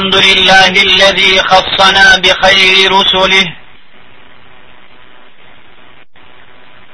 الحمد 0.00 0.16
لله 0.16 0.66
الذي 0.68 1.38
خصنا 1.38 2.16
بخير 2.16 2.92
رسله 2.92 3.44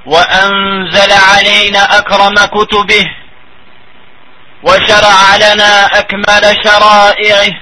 وأنزل 0.06 1.12
علينا 1.12 1.98
أكرم 1.98 2.34
كتبه 2.34 3.04
وشرع 4.62 5.36
لنا 5.36 5.86
أكمل 5.86 6.42
شرائعه 6.64 7.54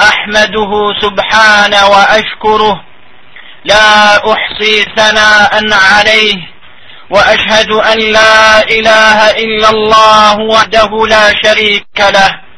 أحمده 0.00 0.72
سبحانه 1.00 1.86
وأشكره 1.86 2.84
لا 3.64 4.16
أحصي 4.32 4.82
ثناء 4.96 5.50
عليه 5.94 6.36
وأشهد 7.10 7.70
أن 7.70 7.98
لا 8.12 8.62
إله 8.62 9.30
إلا 9.30 9.70
الله 9.70 10.40
وحده 10.40 11.06
لا 11.06 11.34
شريك 11.44 12.00
له 12.00 12.49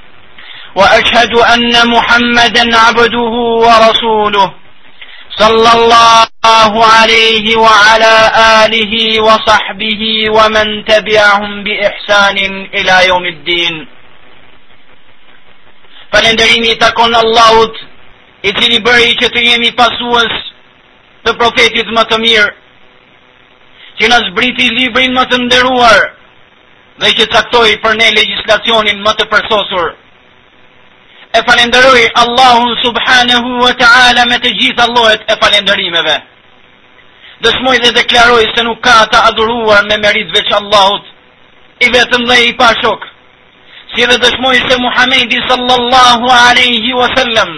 وأشهد 0.77 1.33
أن 1.35 1.89
محمدا 1.89 2.65
عبده 2.79 3.33
ورسوله 3.67 4.53
صلى 5.43 5.71
الله 5.79 6.75
عليه 6.87 7.57
وعلى 7.57 8.13
آله 8.65 8.95
وصحبه 9.23 10.03
ومن 10.37 10.67
تبعهم 10.85 11.65
بإحسان 11.67 12.39
إلى 12.77 13.09
يوم 13.09 13.25
الدين 13.27 13.87
فلندريني 16.13 16.75
تكون 16.75 17.15
الله 17.15 17.73
إذن 18.45 18.73
بري 18.83 19.11
شتريني 19.21 19.71
فسوس 19.79 20.33
të 21.23 21.31
profetit 21.39 21.87
më 21.95 22.03
të 22.11 22.17
mirë, 22.19 22.49
që 23.99 24.09
në 24.11 24.17
zbriti 24.25 24.65
librin 24.75 25.13
më 25.15 25.23
të 25.31 25.37
ndëruar, 25.45 25.99
dhe 26.99 27.13
që 27.19 27.27
caktoj 27.35 27.69
për 27.85 27.93
ne 28.01 28.09
legislacionin 28.17 28.99
më 29.07 29.13
të 29.21 29.29
përsosur, 29.31 29.87
e 31.39 31.41
falenderoj 31.47 32.01
Allahun 32.15 32.77
subhanahu 32.85 33.49
wa 33.65 33.73
ta'ala 33.81 34.23
me 34.29 34.37
të 34.45 34.51
gjitha 34.61 34.85
llojet 34.93 35.23
e 35.33 35.37
falënderimeve. 35.41 36.17
Dëshmoj 37.45 37.77
dhe 37.85 37.91
deklaroj 37.99 38.45
se 38.55 38.63
nuk 38.69 38.81
ka 38.85 38.93
ata 39.05 39.19
adhuruar 39.31 39.81
me 39.89 39.97
merit 40.05 40.29
veç 40.37 40.51
Allahut, 40.61 41.05
i 41.85 41.89
vetëm 41.97 42.29
dhe 42.29 42.37
i 42.49 42.53
pashok, 42.61 43.03
Si 43.97 44.05
dhe 44.09 44.15
dëshmoj 44.25 44.57
se 44.69 44.77
Muhamedi 44.85 45.39
sallallahu 45.49 46.27
alaihi 46.49 46.93
wa 47.01 47.09
sallam 47.17 47.51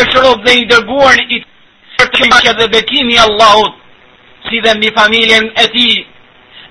është 0.00 0.18
rob 0.26 0.44
dhe 0.46 0.52
i 0.60 0.66
dërguar 0.72 1.16
i 1.24 1.38
të 1.96 2.04
që 2.44 2.52
dhe 2.58 2.66
bekimi 2.74 3.18
Allahut, 3.26 3.72
si 4.46 4.56
dhe 4.64 4.70
mbi 4.78 4.88
familjen 4.98 5.44
e 5.64 5.66
ti, 5.74 5.90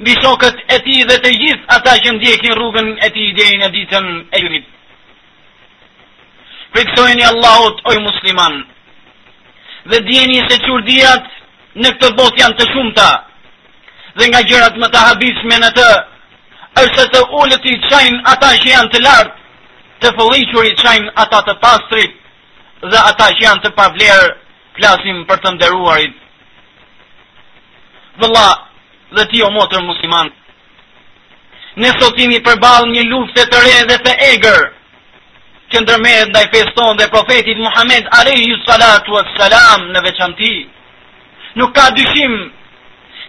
mbi 0.02 0.14
shokët 0.24 0.58
e 0.78 0.80
ti 0.86 0.96
dhe 1.10 1.18
të 1.26 1.30
gjithë 1.42 1.68
ata 1.76 1.94
që 2.06 2.10
ndjekin 2.16 2.54
rrugën 2.62 2.88
e 3.08 3.10
ti 3.18 3.24
dhe 3.40 3.46
i 3.54 3.58
në 3.60 3.68
ditën 3.76 4.06
e 4.36 4.46
jurit 4.46 4.66
friksojni 6.74 7.24
Allahot 7.24 7.80
oj 7.90 7.98
musliman. 8.08 8.64
Dhe 9.90 10.00
djeni 10.10 10.40
se 10.50 10.58
qurdijat 10.66 11.30
në 11.84 11.88
këtë 11.98 12.12
bot 12.20 12.40
janë 12.42 12.58
të 12.60 12.68
shumëta, 12.74 13.10
dhe 14.18 14.26
nga 14.32 14.42
gjërat 14.50 14.76
më 14.82 14.88
të 14.94 15.00
habisme 15.08 15.56
në 15.64 15.70
të, 15.78 15.90
është 16.84 17.06
të 17.14 17.20
ullët 17.40 17.66
i 17.72 17.80
qajnë 17.90 18.20
ata 18.34 18.50
që 18.64 18.68
janë 18.74 18.90
të 18.94 19.00
lartë, 19.06 19.34
të 20.02 20.08
fëllishur 20.18 20.66
i 20.70 20.76
qajnë 20.84 21.10
ata 21.26 21.40
të 21.48 21.54
pastrit, 21.64 22.12
dhe 22.92 23.00
ata 23.10 23.28
që 23.34 23.42
janë 23.48 23.62
të 23.64 23.72
pavlerë, 23.80 24.30
plasim 24.78 25.18
për 25.30 25.38
të 25.42 25.50
nderuarit. 25.56 26.16
Vëlla 28.22 28.48
dhe 29.18 29.24
ti 29.32 29.44
o 29.46 29.50
motër 29.58 29.82
musliman, 29.82 30.28
ne 31.82 31.90
përbal 32.48 32.86
një 32.94 33.04
luftet 33.12 33.50
të 33.52 33.58
re 33.66 33.80
dhe 33.90 33.98
të 34.06 34.12
egrë, 34.34 34.73
që 35.74 35.82
ndërmet 35.84 36.30
ndaj 36.32 36.46
feston 36.54 36.98
dhe 37.00 37.08
profetit 37.14 37.58
Muhammed 37.66 38.06
Aleju 38.20 38.58
Salatu 38.66 39.16
As 39.22 39.30
Salam 39.40 39.88
në 39.96 40.04
veçanti. 40.06 40.52
Nuk 41.60 41.72
ka 41.78 41.86
dyshim 41.98 42.34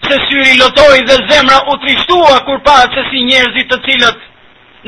se 0.07 0.17
syri 0.29 0.53
lotoj 0.61 0.97
dhe 1.09 1.17
zemra 1.31 1.59
u 1.73 1.79
trishtua 1.83 2.35
kur 2.49 2.59
pa 2.67 2.77
që 2.95 3.01
si 3.11 3.19
njerëzit 3.29 3.67
të 3.73 3.79
cilët 3.87 4.19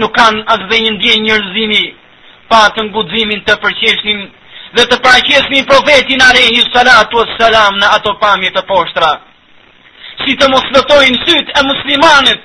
nuk 0.02 0.12
kanë 0.18 0.42
atë 0.54 0.66
dhe 0.72 0.78
një 0.84 1.14
njerëzimi 1.28 1.84
pa 2.50 2.60
të 2.74 2.80
ngudzimin 2.88 3.40
të 3.46 3.54
përqeshtin 3.62 4.20
dhe 4.76 4.84
të 4.90 4.96
praqeshtin 5.06 5.64
profetin 5.72 6.20
Aleju 6.28 6.62
Salatu 6.74 7.16
As 7.24 7.32
Salam 7.40 7.74
në 7.80 7.86
ato 8.00 8.12
pamjet 8.22 8.54
të 8.58 8.66
poshtra. 8.74 9.10
Si 10.24 10.36
të 10.38 10.46
mos 10.52 10.64
lotojnë 10.76 11.18
syt 11.24 11.46
e 11.58 11.64
muslimanit 11.72 12.40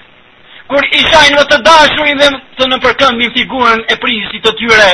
kur 0.72 0.86
i 0.96 1.00
shajnë 1.12 1.36
dhe 1.38 1.46
të 1.52 1.58
dashru 1.68 2.06
i 2.10 2.14
dhe 2.20 2.28
të 2.58 2.66
në 2.72 2.78
përkëmbin 2.84 3.32
figurën 3.36 3.82
e 3.94 3.98
prisit 4.04 4.46
të 4.46 4.52
tyre 4.60 4.86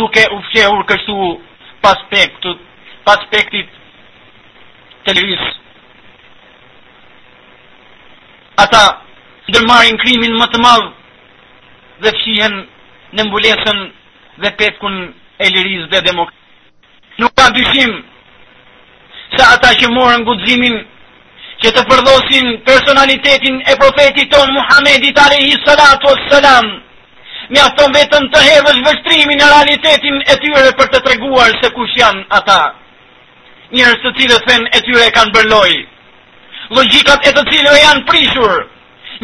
duke 0.00 0.22
u 0.36 0.40
fjehur 0.50 0.80
kështu 0.88 1.28
pas 1.84 2.00
pektu 2.10 2.54
pas 3.06 3.20
pektit 3.30 3.82
ata 8.64 8.82
ndërmarin 9.50 10.00
krimin 10.02 10.34
më 10.40 10.46
të 10.54 10.62
madh 10.66 10.88
dhe 12.02 12.14
fshihen 12.18 12.56
në 13.18 13.28
mbulesën 13.28 13.78
dhe 14.42 14.50
petkun 14.62 14.94
e 15.44 15.52
liriz 15.56 15.86
dhe 15.92 16.00
demokrati 16.08 17.20
nuk 17.22 17.32
ka 17.38 17.46
dyshim 17.58 17.90
sa 19.36 19.44
ata 19.54 19.70
që 19.80 19.92
morën 19.96 20.26
gudzimin 20.26 20.76
që 21.64 21.70
të 21.74 21.82
përdosin 21.90 22.48
personalitetin 22.68 23.56
e 23.72 23.74
profetit 23.82 24.28
ton 24.32 24.48
Muhammedit 24.56 25.16
alayhi 25.26 25.56
salatu 25.66 26.06
As-Salam, 26.16 26.66
me 27.52 27.58
ato 27.66 27.84
vetëm 27.96 28.26
të 28.34 28.38
hedhësh 28.48 28.82
vështrimin 28.88 29.40
e 29.40 29.46
realitetin 29.52 30.18
e 30.34 30.36
tyre 30.42 30.72
për 30.80 30.86
të 30.92 31.00
treguar 31.06 31.50
se 31.62 31.68
kush 31.78 31.94
janë 32.02 32.22
ata 32.40 32.58
njerëz 33.76 33.98
të 34.04 34.10
cilët 34.20 34.44
thën 34.48 34.62
e 34.78 34.82
tyre 34.86 35.06
kanë 35.16 35.32
bërloj, 35.36 35.70
loj 35.80 36.78
logjikat 36.78 37.26
e 37.28 37.32
të 37.36 37.44
cilëve 37.50 37.80
janë 37.86 38.04
prishur 38.12 38.54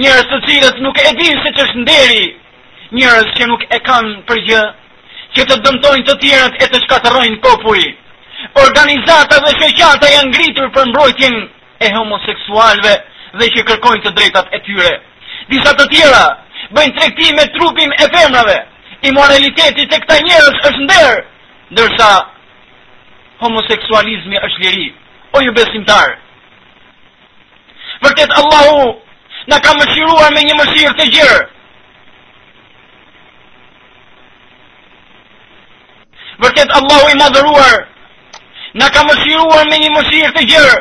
njerëz 0.03 0.33
të 0.33 0.39
cilët 0.49 0.81
nuk 0.87 0.97
e 1.05 1.13
dinë 1.21 1.43
se 1.45 1.51
që 1.61 1.69
nderi 1.85 2.25
njerëz 3.01 3.29
që 3.39 3.51
nuk 3.53 3.69
e 3.77 3.85
kanë 3.89 4.17
përgjë, 4.29 4.63
që 5.35 5.41
të 5.51 5.59
dëmtojnë 5.67 6.07
të 6.09 6.15
tjerët 6.23 6.57
e 6.65 6.71
të 6.73 6.81
shkatërrojnë 6.87 7.41
populli 7.49 7.89
organizata 8.67 9.37
dhe 9.45 9.53
shoqata 9.61 10.13
janë 10.17 10.31
ngritur 10.33 10.69
për 10.77 10.89
mbrojtjen 10.93 11.37
e 11.81 11.89
homoseksualve 11.97 12.93
dhe 13.41 13.47
që 13.55 13.63
kërkojnë 13.69 14.03
të 14.05 14.13
drejtat 14.19 14.53
e 14.57 14.61
tyre. 14.67 14.93
Disa 15.53 15.73
të 15.79 15.87
tjera 15.93 16.25
bëjnë 16.77 16.95
tregti 16.99 17.31
me 17.39 17.47
trupin 17.57 17.95
e 17.97 18.07
femrave. 18.17 18.59
I 19.01 19.11
moraliteti 19.17 19.87
të 19.89 19.97
këta 20.03 20.19
njerëz 20.27 20.57
është 20.69 20.83
ndër, 20.85 21.15
ndërsa 21.73 22.09
homoseksualizmi 23.43 24.37
është 24.47 24.61
liri, 24.65 24.89
o 25.33 25.41
ju 25.45 25.53
besimtarë. 25.57 26.15
Vërtet 28.05 28.31
Allahu 28.41 28.85
na 29.51 29.57
ka 29.65 29.73
mëshiruar 29.79 30.31
me 30.35 30.41
një 30.51 30.55
mëshirë 30.61 30.93
të 30.99 31.07
gjerë. 31.17 31.41
Vërtet 36.45 36.71
Allahu 36.79 37.07
i 37.13 37.17
na 37.21 37.29
dhuroar 37.35 37.77
na 38.85 38.93
ka 38.95 39.01
mëshiruar 39.09 39.63
me 39.73 39.77
një 39.83 39.91
mëshirë 39.97 40.31
të 40.37 40.45
gjerë 40.53 40.79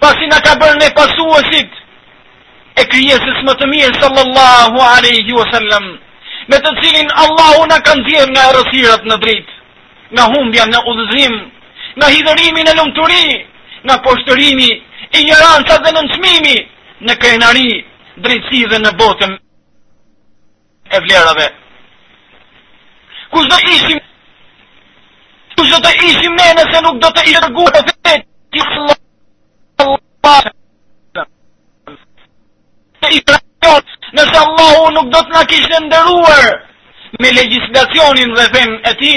pasi 0.00 0.24
na 0.30 0.40
ka 0.42 0.54
bërë 0.58 0.76
ne 0.78 0.88
pasuesit 0.96 1.70
e 2.80 2.86
krijesës 2.90 3.40
më 3.46 3.52
të 3.58 3.66
mirë 3.70 4.00
sallallahu 4.02 4.76
alaihi 4.94 5.32
wasallam 5.38 5.84
me 6.50 6.56
të 6.64 6.70
cilin 6.82 7.10
Allahu 7.24 7.62
na 7.70 7.78
ka 7.86 7.92
ndjerë 7.98 8.30
nga 8.32 8.48
errësirat 8.50 9.02
në 9.10 9.16
dritë 9.22 9.54
nga 10.14 10.24
humbja 10.34 10.64
në 10.70 10.78
udhëzim 10.90 11.34
nga 11.98 12.06
hidhërimi 12.14 12.62
në 12.64 12.72
lëmëturi, 12.78 13.24
nga 13.86 13.94
poshtërimi 14.06 14.70
ignoranca 15.18 15.74
dhe 15.82 15.90
nënçmimi 15.96 16.56
në 17.08 17.12
krenari 17.22 17.68
drejtësi 18.22 18.64
dhe 18.70 18.78
në 18.84 18.90
botën 19.00 19.32
e 20.94 20.98
vlerave 21.06 21.46
kush 23.34 23.48
do 23.50 23.56
të 23.64 23.72
ishim 23.78 23.98
kush 25.56 25.70
do 25.74 25.78
të 25.84 25.90
ishim 26.12 26.32
ne 26.38 26.48
nëse 26.60 26.78
nuk 26.86 26.96
do 27.02 27.08
të 27.16 27.22
i 27.32 27.36
të 27.42 27.70
vetë 27.74 28.14
të 28.22 28.66
Allahu 28.68 28.96
i 30.18 30.20
trajton 33.24 33.82
nëse 34.12 34.38
Allahu 34.44 34.92
nuk 34.94 35.06
do 35.14 35.20
të 35.22 35.30
na 35.32 35.42
kishtë 35.52 35.78
ndëruar 35.84 36.44
me 37.22 37.28
legislacionin 37.40 38.30
dhe 38.38 38.46
fen 38.54 38.70
e 38.90 38.92
ti. 39.00 39.16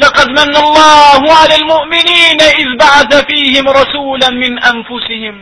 Lëkët 0.00 0.30
menë 0.36 0.58
Allahu 0.62 1.26
ale 1.38 1.56
l-mu'minine 1.60 2.46
izbaata 2.62 3.18
fihim 3.30 3.66
rasulen 3.80 4.34
min 4.38 4.54
anfusihim. 4.72 5.38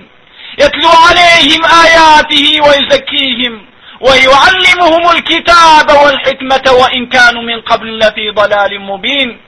يتلو 0.59 0.89
عليهم 1.07 1.63
آياته 1.65 2.59
ويزكيهم 2.67 3.55
ويعلمهم 4.01 5.05
الكتاب 5.11 5.87
والحكمة 6.03 6.67
وإن 6.83 7.07
كانوا 7.07 7.43
من 7.43 7.61
قبل 7.61 7.99
لفي 7.99 8.31
ضلال 8.31 8.81
مبين 8.81 9.41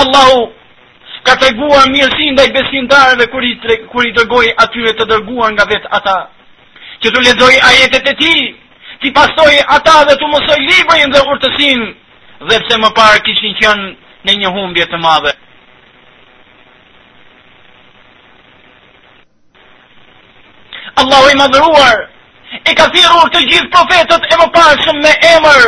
الله 0.00 0.50
ka 1.26 1.36
treguar 1.40 1.84
mirësi 1.92 2.30
ndaj 2.34 2.46
besimtarëve 2.54 3.26
kur 3.32 3.44
i 3.44 3.52
kur 3.92 4.06
i 4.08 4.12
dërgoi 4.16 4.52
atyre 4.64 4.92
të 5.00 5.06
dërguar 5.12 5.52
nga 5.56 5.66
vet 5.72 5.84
ata. 5.98 6.16
Që 7.02 7.08
të 7.12 7.20
lexoj 7.26 7.54
ajetet 7.70 8.08
e 8.12 8.16
tij, 8.20 8.40
ti 9.00 9.08
pastoj 9.16 9.52
ata 9.76 9.96
dhe 10.08 10.14
të 10.20 10.26
mësoj 10.32 10.58
librin 10.68 11.12
dhe 11.14 11.22
urtësinë, 11.34 11.88
dhe 12.48 12.56
pse 12.64 12.78
më 12.82 12.90
parë 12.98 13.20
kishin 13.26 13.54
qenë 13.60 13.88
në 14.28 14.32
një 14.42 14.52
humbje 14.56 14.84
të 14.90 14.98
madhe. 15.06 15.32
Allahu 21.00 21.28
i 21.32 21.38
madhruar 21.42 21.96
e 22.68 22.74
ka 22.78 22.86
thirur 22.96 23.28
të 23.32 23.40
gjithë 23.48 23.72
profetët 23.72 24.24
e 24.26 24.34
mëparshëm 24.42 24.96
me 25.04 25.12
emër, 25.34 25.62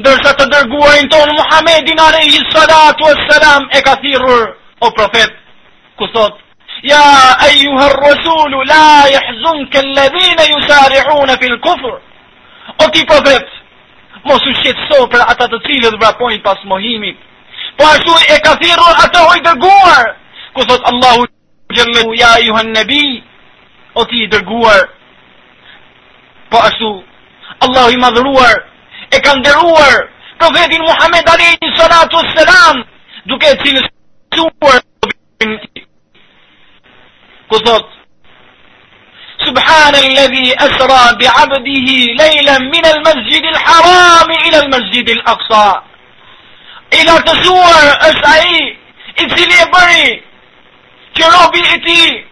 ndërsa 0.00 0.30
të 0.38 0.44
dërguarin 0.54 1.08
tonë 1.10 1.36
Muhamedin 1.38 2.00
alayhi 2.08 2.40
salatu 2.54 3.08
salam 3.28 3.62
e 3.70 3.78
ka 3.86 3.94
thirur, 4.02 4.42
o 4.84 4.92
profet, 4.92 5.32
ku 5.96 6.06
thot, 6.12 6.36
Ja, 6.84 7.00
ejuha 7.48 7.86
rësullu, 7.96 8.60
la 8.68 9.08
jahzun 9.08 9.62
ke 9.72 9.80
ledhine 9.96 10.44
ju 10.52 10.58
sarihu 10.68 11.24
fil 11.40 11.58
kufr. 11.64 11.94
O 12.76 12.84
ti 12.92 13.04
profet, 13.06 13.44
mos 14.24 14.42
u 14.42 14.52
shqetëso 14.60 15.06
për 15.08 15.22
ata 15.32 15.46
të 15.48 15.62
cilët 15.64 15.96
vrapojnë 16.00 16.42
pas 16.42 16.58
mohimit, 16.64 17.16
po 17.78 17.84
ashtu 17.88 18.12
e 18.28 18.36
ka 18.44 18.52
thirru 18.60 18.88
ata 19.04 19.20
hoj 19.26 19.38
dërguar, 19.46 20.04
ku 20.54 20.60
thot 20.68 20.82
Allahu 20.92 21.24
gjemmehu, 21.72 22.12
ja 22.20 22.36
ejuha 22.42 22.62
në 22.66 22.84
o 23.94 24.04
ti 24.04 24.28
dërguar, 24.28 24.80
po 26.52 26.58
ashtu, 26.68 26.92
Allahu 27.64 27.90
i 27.96 27.96
madhruar, 27.96 28.54
e 29.14 29.22
kanderuar, 29.24 29.94
profetin 30.38 30.82
Muhammed 30.84 31.24
Ali, 31.32 31.48
salatu 31.80 32.18
selam, 32.36 32.84
duke 33.24 33.46
cilës 33.64 33.88
sure 34.36 34.80
of 37.50 37.84
سبحان 39.44 39.94
الذي 39.94 40.56
أسرى 40.56 41.02
بعبده 41.20 41.88
ليلا 42.22 42.58
من 42.58 42.84
المسجد 42.94 43.44
الحرام 43.44 44.28
إلى 44.46 44.58
المسجد 44.58 45.08
الأقصى 45.08 45.80
إلى 46.92 47.14
تسور 47.28 47.76
أسعي 48.00 48.76
إتسيني 49.18 49.70
بري 49.72 50.22
كيرو 51.14 51.44
بيئتي 51.52 52.24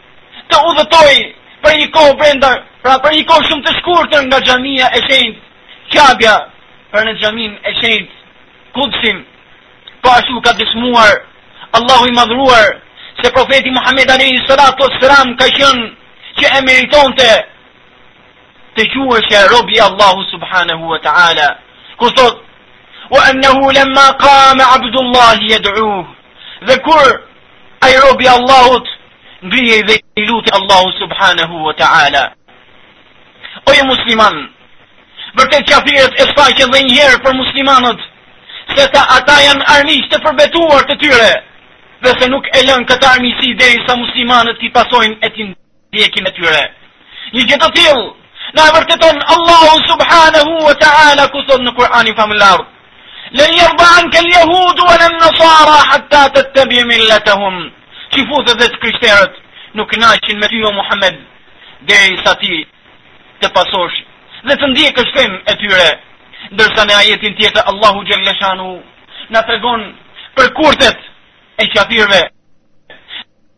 تأوذتوي 0.50 1.34
فريكو 1.64 2.12
بريندر 2.12 2.64
فريكو 2.84 3.34
شم 3.50 3.60
تشكور 3.62 4.04
تن 4.06 4.28
جميع 4.40 4.86
أشينت 4.86 5.36
كابيا 5.92 6.50
فرن 6.92 7.14
جميع 7.18 7.52
أشينت 7.64 8.10
قدسين 8.74 9.24
فأشو 10.04 10.40
كدس 10.40 10.72
موار 10.76 11.31
Allahu 11.72 12.06
i 12.08 12.12
madhruar 12.12 12.76
se 13.22 13.30
profeti 13.32 13.70
Muhammed 13.70 14.10
Aleyhi 14.10 14.40
Salatu 14.48 14.84
Sram 15.00 15.28
ka 15.40 15.48
qënë 15.56 15.86
që 16.38 16.46
e 16.58 16.60
meriton 16.68 17.12
të 17.18 17.28
të 18.76 18.82
quë 18.92 19.18
që 19.28 19.40
robi 19.52 19.78
Allahu 19.80 20.22
Subhanahu 20.32 20.84
wa 20.92 20.98
Ta'ala 21.06 21.48
ku 22.00 22.08
wa 23.14 23.20
annahu 23.30 23.72
lamma 23.76 24.06
qama 24.24 24.64
Abdullah 24.76 25.32
yad'uhu 25.52 25.98
dhe 26.68 26.74
kur 26.86 27.08
a 27.80 27.88
robi 28.04 28.26
Allahut 28.36 28.86
ngrihej 29.48 29.82
dhe 29.88 29.94
i 30.20 30.26
lutë 30.28 30.50
Allahu 30.58 30.88
Subhanahu 31.00 31.56
wa 31.66 31.72
Ta'ala 31.82 32.24
oje 33.70 33.82
musliman 33.92 34.34
vërtet 35.38 35.64
qafirët 35.70 36.12
e 36.20 36.24
spaqen 36.32 36.68
dhe 36.72 36.84
njëherë 36.88 37.22
për 37.24 37.32
muslimanët 37.40 38.00
se 38.76 38.84
ta 38.92 39.02
ata 39.16 39.36
janë 39.46 39.64
armisht 39.76 40.08
të 40.12 40.18
përbetuar 40.24 40.82
të 40.92 40.98
tyre 41.04 41.32
dhe 42.02 42.12
se 42.18 42.28
nuk 42.30 42.46
e 42.58 42.60
lën 42.66 42.84
këtë 42.90 43.06
armiqësi 43.14 43.52
derisa 43.58 43.86
sa 43.92 43.96
muslimanët 44.00 44.62
i 44.66 44.70
pasojnë 44.76 45.18
e 45.26 45.28
tin 45.36 45.50
djekin 45.94 46.26
e 46.26 46.32
tyre. 46.38 46.62
Një 47.34 47.44
gjë 47.48 47.58
të 47.62 47.68
tillë 47.76 48.02
na 48.56 48.64
vërteton 48.76 49.20
Allahu 49.34 49.76
subhanahu 49.90 50.58
wa 50.66 50.72
ta'ala 50.82 51.24
ku 51.34 51.40
thot 51.46 51.62
në 51.62 51.70
Kur'an 51.78 52.10
i 52.10 52.14
famullar. 52.20 52.58
Lën 53.38 53.54
yerba 53.60 53.86
anka 54.00 54.18
al-yahud 54.24 54.76
wa 54.86 54.96
an-nasara 55.06 55.78
hatta 55.92 56.20
tattabi 56.36 56.80
millatahum. 56.90 57.56
Çifuzët 58.12 58.58
të 58.66 58.80
krishterët 58.82 59.32
nuk 59.78 59.88
kënaqin 59.92 60.40
me 60.40 60.46
ty 60.52 60.58
o 60.68 60.74
Muhammed 60.80 61.16
deri 61.90 62.18
sa 62.24 62.34
ti 62.42 62.64
të 63.44 63.52
pasosh 63.54 63.96
dhe 64.50 64.54
të 64.58 64.66
ndjekësh 64.72 65.12
fen 65.16 65.32
e 65.54 65.56
tyre. 65.62 65.88
Ndërsa 66.54 66.82
në 66.84 66.94
ajetin 67.04 67.36
tjetër 67.38 67.64
Allahu 67.70 68.04
xhallashanu 68.10 68.68
na 69.32 69.40
tregon 69.46 69.82
për 70.36 70.46
kurtet 70.58 70.98
e 71.62 71.70
qafirve. 71.74 72.22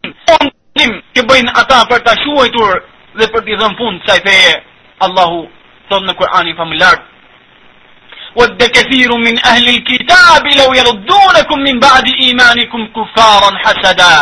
Onë 0.05 0.85
të 1.17 1.23
bëjnë 1.31 1.53
ata 1.63 1.79
për 1.91 2.03
të 2.07 2.13
shuajtur 2.25 2.73
dhe 3.21 3.27
për 3.33 3.43
t'i 3.49 3.55
dhënë 3.63 3.79
fund 3.81 3.99
sa 4.07 4.13
i 4.19 4.23
feje. 4.27 4.55
Allahu 5.07 5.39
thonë 5.91 6.07
në 6.11 6.15
Kur'ani 6.21 6.53
për 6.61 6.69
më 6.73 6.95
dhe 8.61 8.67
këthiru 8.75 9.15
min 9.25 9.37
ahli 9.51 9.71
në 9.77 9.83
kitab, 9.89 10.43
ilo 10.53 10.65
jelë 10.75 11.57
min 11.67 11.77
badi 11.85 12.13
imanikum 12.29 12.83
kufaran 12.97 13.55
hasada. 13.65 14.13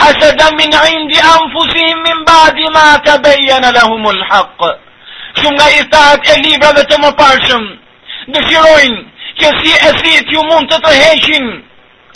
Hasada 0.00 0.46
min 0.58 0.72
indi 0.96 1.18
anfusim 1.34 1.96
min 2.06 2.18
badi 2.28 2.66
ma 2.76 2.86
të 3.04 3.12
bejena 3.24 3.70
lahumul 3.76 4.22
haqë. 4.30 4.70
Shumë 5.40 5.56
nga 5.58 5.68
i 5.78 5.82
thatë 5.92 6.28
e 6.32 6.34
libra 6.44 6.70
dhe 6.76 6.84
të 6.88 6.96
më 7.02 7.10
parshëm, 7.20 7.62
dëshirojnë 8.32 9.00
që 9.40 9.48
si 9.58 9.72
e 9.88 9.90
si 10.00 10.12
ju 10.32 10.40
mund 10.50 10.66
të 10.72 10.78
të 10.84 10.90
heqin, 11.02 11.44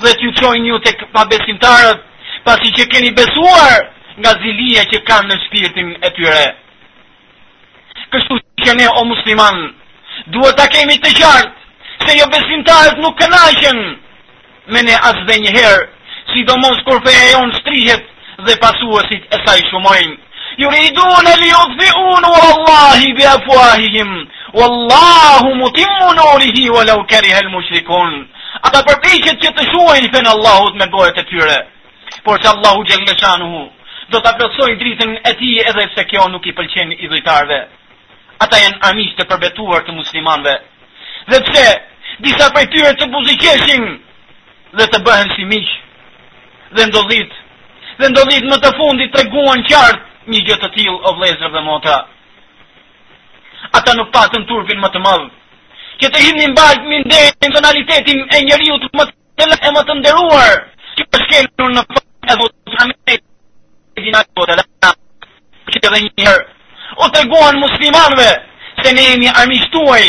dhe 0.05 0.13
t'ju 0.19 0.31
qojnë 0.41 0.65
një 0.69 0.79
të 0.87 1.07
pabesimtarët, 1.15 2.01
pasi 2.47 2.69
që 2.79 2.85
keni 2.93 3.11
besuar 3.19 3.75
nga 4.21 4.31
zilije 4.43 4.83
që 4.93 4.99
kanë 5.09 5.29
në 5.31 5.37
shpirtin 5.45 5.89
e 6.09 6.11
tyre. 6.19 6.47
Kështu 8.13 8.35
që 8.65 8.71
ne 8.81 8.87
o 9.01 9.07
musliman, 9.11 9.57
duhet 10.33 10.57
ta 10.61 10.67
kemi 10.75 10.97
të 11.03 11.11
qartë, 11.21 11.53
se 12.05 12.19
jo 12.21 12.27
besimtarët 12.35 12.99
nuk 13.03 13.15
kënashen, 13.21 13.79
me 14.73 14.81
ne 14.87 14.95
asë 15.11 15.23
dhe 15.31 15.41
njëherë, 15.47 15.83
si 16.31 16.41
do 16.49 16.55
mos 16.63 16.77
kur 16.87 16.99
feja 17.07 17.27
jonë 17.35 17.57
strihet 17.63 18.03
dhe 18.47 18.55
pasuësit 18.65 19.23
e 19.35 19.43
saj 19.47 19.59
shumojnë. 19.71 20.15
Ju 20.61 20.69
rridu 20.73 21.07
në 21.25 21.33
li 21.43 21.51
u 21.63 21.65
dhe 21.81 21.89
unu, 22.15 22.31
Allahi 22.49 23.09
bi 23.17 23.25
afuahihim, 23.37 24.11
Wallahu 24.59 25.49
mutimu 25.61 25.99
walau 26.09 26.39
Wallahu 26.71 27.05
kerihel 27.13 27.49
mushrikonë. 27.55 28.21
Ata 28.65 28.83
përpishet 28.89 29.41
që 29.45 29.51
të 29.59 29.65
shuaj 29.73 29.99
një 30.05 30.23
Allahut 30.31 30.75
me 30.81 30.87
bojët 30.93 31.19
e 31.21 31.25
tyre. 31.29 31.57
Por 32.25 32.41
që 32.41 32.49
Allahut 32.55 32.89
gjelë 32.89 33.05
me 33.05 33.49
hu, 33.53 33.63
do 34.11 34.19
të 34.21 34.29
apërsoj 34.33 34.71
dritën 34.79 35.11
e 35.31 35.33
ti 35.41 35.51
edhe 35.69 35.85
se 35.95 36.05
kjo 36.11 36.29
nuk 36.31 36.47
i 36.47 36.53
pëlqen 36.55 36.93
i 36.93 37.07
dhujtarve. 37.09 37.59
Ata 38.41 38.57
jenë 38.63 38.79
amish 38.91 39.15
të 39.17 39.25
përbetuar 39.29 39.83
të 39.87 39.93
muslimanve. 39.93 40.55
Dhe 41.31 41.39
pse, 41.47 41.67
disa 42.25 42.51
prej 42.55 42.67
tyre 42.73 42.93
të 42.99 43.07
buzikeshin 43.13 43.85
dhe 44.79 44.85
të 44.93 44.99
bëhen 45.07 45.31
si 45.37 45.45
miq. 45.45 45.69
Dhe 46.77 46.87
ndodhit, 46.89 47.33
dhe 48.01 48.07
ndodhit 48.11 48.45
më 48.51 48.57
të 48.63 48.71
fundit 48.79 49.11
të 49.15 49.25
qartë 49.33 50.31
një 50.31 50.41
gjëtë 50.47 50.63
të 50.63 50.69
tilë 50.77 50.97
o 50.97 51.11
vlezër 51.19 51.53
dhe 51.55 51.63
mota. 51.71 51.97
Ata 53.77 53.91
nuk 53.97 54.11
patën 54.15 54.45
turpin 54.51 54.79
më 54.81 54.89
të 54.93 54.99
madhë, 55.07 55.29
që 56.03 56.09
të 56.15 56.23
hinë 56.25 56.47
në 56.47 56.55
bajt 56.57 56.89
më 56.93 57.51
tonalitetin 57.55 58.19
e 58.21 58.41
njeri 58.49 58.69
të 58.83 58.89
më 58.99 59.05
të 59.39 59.45
lëtë 59.53 59.69
e 59.69 59.73
më 59.77 59.83
të 59.89 59.95
nderuar, 60.01 60.53
që 60.97 61.03
është 61.05 61.21
shkenur 61.25 61.71
në 61.77 61.83
fërë 61.93 62.31
e 62.31 62.33
zotë 62.41 62.71
të 62.71 62.79
hamet, 62.81 63.21
e 63.97 64.01
zina 64.05 64.21
të 64.27 64.45
të 64.51 64.57
lëtë, 64.61 64.91
që 65.73 65.77
të 65.81 65.93
dhe 65.95 66.01
njëherë, 66.05 66.45
o 67.03 67.09
të 67.15 67.21
guan 67.33 67.61
muslimanve, 67.65 68.31
se 68.83 68.89
ne 68.97 69.05
jemi 69.09 69.31
armishtuaj, 69.41 70.05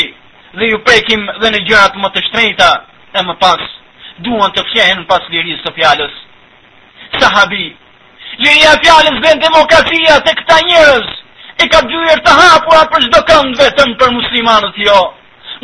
dhe 0.58 0.64
ju 0.72 0.78
prekim 0.86 1.22
dhe 1.42 1.48
në 1.54 1.60
gjërat 1.68 1.94
më 2.02 2.08
të 2.14 2.20
shtrejta, 2.28 2.70
e 3.18 3.26
më 3.28 3.34
pas, 3.42 3.62
duan 4.24 4.50
të 4.52 4.62
fjehen 4.72 5.02
pas 5.10 5.22
lirisë 5.32 5.64
të 5.64 5.74
fjallës. 5.76 6.14
Sahabi, 7.20 7.64
liria 8.44 8.74
fjallës 8.84 9.18
dhe 9.24 9.30
demokracia 9.46 10.14
të 10.24 10.30
këta 10.40 10.58
njërës, 10.70 11.08
e 11.64 11.68
ka 11.72 11.80
gjyër 11.90 12.18
të 12.24 12.30
hapura 12.38 12.82
për 12.92 13.00
zdo 13.08 13.18
këndë 13.30 13.58
vetëm 13.62 13.90
për 14.02 14.10
muslimanët 14.18 14.76
Jo 14.88 14.98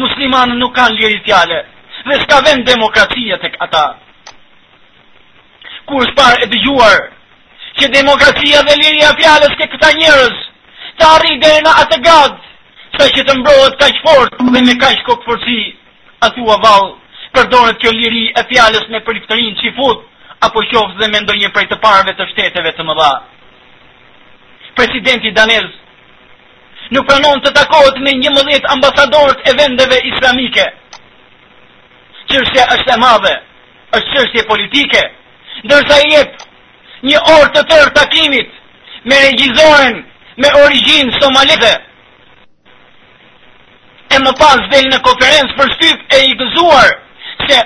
muslimanë 0.01 0.59
nuk 0.59 0.75
kanë 0.77 0.97
liri 0.99 1.21
fjale, 1.27 1.59
dhe 2.09 2.17
s'ka 2.23 2.41
vend 2.47 2.67
demokracia 2.69 3.39
të 3.43 3.49
këta. 3.57 3.85
Kur 5.89 6.07
s'par 6.11 6.43
e 6.43 6.47
dëgjuar, 6.53 6.97
që 7.81 7.91
demokracia 7.95 8.63
dhe 8.69 8.75
liri 8.83 9.03
a 9.05 9.13
fjales 9.19 9.53
ke 9.61 9.67
këta 9.75 9.91
njërës, 10.01 10.37
të 10.99 11.03
arri 11.19 11.35
dhe 11.43 11.53
në 11.67 11.73
atë 11.85 11.99
grad, 12.07 12.33
sa 12.97 13.05
që 13.15 13.25
të 13.27 13.39
mbrohet 13.41 13.75
kaq 13.83 13.95
fort 14.07 14.33
dhe 14.55 14.63
me 14.69 14.75
kaq 14.83 14.97
kok 15.09 15.25
forci, 15.29 15.61
a 16.25 16.31
thua 16.37 16.57
val, 16.65 16.85
përdoret 17.37 17.81
kjo 17.83 17.91
liri 17.95 18.25
e 18.31 18.43
fjales 18.51 18.85
me 18.91 19.01
përliftërin 19.07 19.57
që 19.63 19.73
fut, 19.79 19.99
apo 20.47 20.63
qofë 20.73 20.99
dhe 21.01 21.09
me 21.11 21.19
ndonjë 21.25 21.51
prej 21.55 21.67
të 21.71 21.79
parve 21.83 22.15
të 22.17 22.27
shteteve 22.33 22.73
të 22.77 22.83
më 22.87 22.95
dha. 23.01 23.13
Presidenti 24.77 25.35
Danezë, 25.37 25.75
nuk 26.93 27.07
pranon 27.09 27.41
të 27.45 27.53
takohet 27.57 27.97
me 28.05 28.13
një 28.21 28.31
mëdhjet 28.35 28.67
ambasadorët 28.75 29.45
e 29.49 29.53
vendeve 29.61 29.99
islamike. 30.11 30.65
Qërshja 32.33 32.65
është 32.77 32.93
e 32.95 32.99
madhe, 33.01 33.35
është 33.97 34.13
qërshje 34.17 34.43
politike, 34.49 35.01
dërsa 35.71 35.97
i 36.05 36.11
jetë 36.13 36.45
një 37.09 37.19
orë 37.37 37.49
të 37.55 37.63
tërë 37.71 37.93
takimit 37.95 38.49
me 39.11 39.17
regjizoren 39.27 40.03
me 40.41 40.49
origjinë 40.65 41.13
somalitë. 41.23 41.73
E 44.15 44.21
më 44.25 44.33
pas 44.39 44.61
dhe 44.73 44.81
në 44.89 44.99
konferencë 45.07 45.57
për 45.61 45.73
shtyp 45.77 46.13
e 46.17 46.21
i 46.29 46.35
gëzuar 46.41 46.89
se 47.49 47.59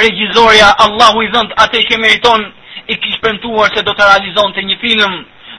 regjizorja 0.00 0.68
Allahu 0.86 1.22
i 1.24 1.30
dhëndë 1.32 1.56
atë 1.64 1.78
i 1.80 1.86
ke 1.88 1.98
meriton 2.02 2.40
i 2.86 2.94
kishë 2.96 3.34
se 3.74 3.82
do 3.82 3.92
të 3.92 4.02
realizon 4.02 4.52
të 4.54 4.60
një 4.66 4.76
film 4.82 5.12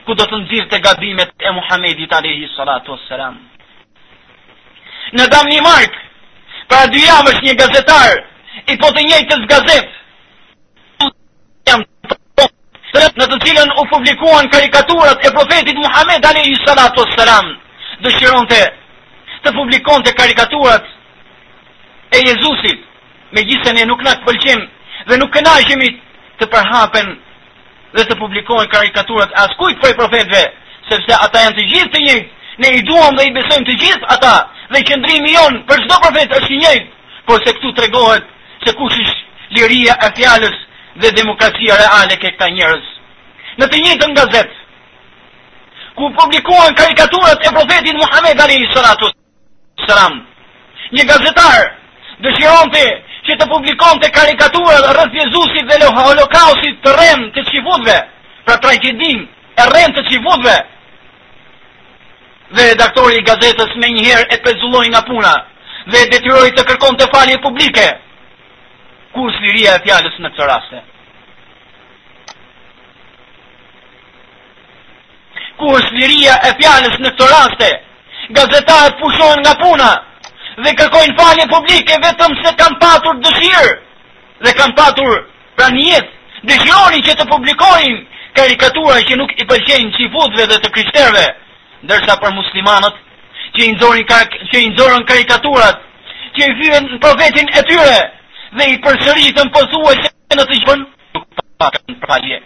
ku 0.06 0.14
do 0.18 0.24
të 0.26 0.36
nëzirë 0.42 0.66
të 0.70 0.78
gabimet 0.86 1.32
e 1.48 1.52
Muhamedit 1.56 2.12
alehi 2.16 2.48
salatu 2.56 2.94
o 2.94 2.98
Në 5.18 5.24
dam 5.32 5.46
një 5.52 5.60
markë, 5.64 5.98
pra 6.68 6.84
dy 6.92 7.00
jam 7.04 7.26
është 7.30 7.44
një 7.46 7.54
gazetar, 7.62 8.12
i 8.72 8.76
po 8.80 8.88
të 8.94 9.02
njëjtë 9.08 9.28
të 9.30 9.36
zgazetë, 9.44 9.98
në 11.72 13.26
të 13.28 13.36
cilën 13.44 13.70
u 13.80 13.82
publikuan 13.92 14.48
karikaturat 14.52 15.26
e 15.26 15.30
profetit 15.36 15.76
Muhammed 15.84 16.24
Alehi 16.30 16.54
Salatos 16.64 17.12
Salam, 17.16 17.46
dëshiron 18.04 18.46
të, 18.48 18.60
të 19.44 19.52
publikon 19.58 20.04
të 20.04 20.14
karikaturat 20.18 20.84
e 22.16 22.22
Jezusit, 22.28 22.80
me 23.32 23.40
gjithën 23.48 23.82
e 23.82 23.86
nuk 23.88 24.04
në 24.06 24.12
të 24.16 24.24
pëlqim 24.28 24.60
dhe 25.10 25.14
nuk 25.20 25.32
kënajshimit 25.34 25.98
të 26.40 26.44
përhapen 26.54 27.14
dhe 27.96 28.04
të 28.10 28.14
publikojnë 28.20 28.70
karikaturat 28.72 29.32
askujt 29.44 29.80
prej 29.82 29.94
profetëve, 29.98 30.42
sepse 30.88 31.16
ata 31.24 31.42
janë 31.44 31.56
të 31.60 31.64
gjithë 31.72 31.90
të 31.94 32.02
njëjtë. 32.06 32.30
Ne 32.62 32.68
i 32.78 32.82
duam 32.88 33.14
dhe 33.16 33.24
i 33.26 33.32
besojmë 33.36 33.66
të 33.68 33.74
gjithë 33.82 34.06
ata 34.14 34.32
dhe 34.72 34.80
qëndrimi 34.88 35.32
jon 35.36 35.54
për 35.68 35.78
çdo 35.84 35.96
profet 36.04 36.30
është 36.38 36.50
i 36.54 36.58
njëjtë, 36.62 36.90
por 37.28 37.38
se 37.44 37.50
këtu 37.58 37.68
tregohet 37.78 38.24
se 38.64 38.70
kush 38.78 38.98
është 39.04 39.56
liria 39.56 39.94
e 40.06 40.10
fjalës 40.16 40.56
dhe 41.04 41.08
demokracia 41.20 41.74
reale 41.82 42.14
ke 42.20 42.28
këta 42.34 42.48
njerëz. 42.56 42.82
Në 43.58 43.64
të 43.70 43.76
njëjtën 43.84 44.12
gazetë 44.20 44.54
ku 45.96 46.04
publikohen 46.18 46.74
karikaturat 46.80 47.38
e 47.46 47.54
profetit 47.56 47.96
Muhammed 48.02 48.38
Ali 48.44 48.58
Sallatu 48.72 49.08
Salam. 49.86 50.14
Një 50.96 51.04
gazetar 51.10 51.60
dëshironte 52.24 52.84
që 53.26 53.34
të 53.40 53.46
publikon 53.52 54.00
të 54.02 54.08
karikatura 54.16 55.08
Jezusit 55.16 55.66
dhe 55.68 55.88
holokausit 55.96 56.78
të 56.84 56.90
rem 57.00 57.20
të 57.36 57.44
qivudve, 57.50 57.96
pra 58.46 58.56
tragedim 58.64 59.20
e 59.60 59.62
rem 59.74 59.90
të 59.94 60.02
qivudve. 60.10 60.56
Dhe 62.54 62.62
redaktori 62.70 63.16
i 63.20 63.26
gazetës 63.28 63.72
me 63.80 63.88
njëherë 63.96 64.26
e 64.34 64.40
pezulloj 64.46 64.86
nga 64.88 65.02
puna 65.10 65.34
dhe 65.92 65.98
detyroj 66.14 66.48
të 66.54 66.62
kërkon 66.68 66.94
të 66.98 67.10
falje 67.14 67.38
publike. 67.46 67.86
Kur 69.14 69.26
sliria 69.36 69.72
e 69.76 69.82
fjallës 69.86 70.16
në 70.22 70.28
këtë 70.34 70.48
raste? 70.52 70.78
Kur 75.60 75.76
sliria 75.88 76.34
e 76.48 76.54
fjallës 76.60 76.96
në 77.04 77.10
këtë 77.14 77.30
raste? 77.36 77.68
Gazetarët 78.38 79.00
pushojnë 79.02 79.42
nga 79.44 79.54
puna, 79.62 79.90
dhe 80.60 80.72
kërkojnë 80.76 81.14
falje 81.18 81.46
publike 81.48 81.96
vetëm 82.02 82.34
se 82.42 82.52
kanë 82.60 82.78
patur 82.82 83.16
dëshirë 83.24 83.72
dhe 84.44 84.52
kanë 84.58 84.74
patur 84.76 85.14
pranjet 85.56 86.08
dëshironi 86.50 87.00
që 87.08 87.14
të 87.20 87.26
publikojnë 87.30 87.96
karikatura 88.36 88.98
që 89.08 89.16
nuk 89.20 89.32
i 89.40 89.46
pëlqejnë 89.48 89.94
qifutve 89.96 90.46
dhe 90.50 90.58
të 90.62 90.72
kryshterve 90.74 91.24
ndërsa 91.86 92.18
për 92.20 92.34
muslimanët 92.36 92.96
që 93.56 93.62
i 93.68 93.72
nëzorën 93.74 94.02
që 94.52 95.00
i 95.00 95.08
karikaturat 95.14 95.76
që 96.36 96.42
i 96.50 96.56
fyën 96.60 96.88
në 96.90 97.00
profetin 97.04 97.48
e 97.58 97.62
tyre 97.70 97.98
dhe 98.60 98.64
i 98.74 98.80
përsëritën 98.84 99.52
pëthuaj 99.56 99.96
se 100.02 100.14
në 100.36 100.44
të 100.50 100.60
gjëpën 100.62 100.84
nuk 101.16 101.42
në 101.88 101.98
pralje 102.04 102.38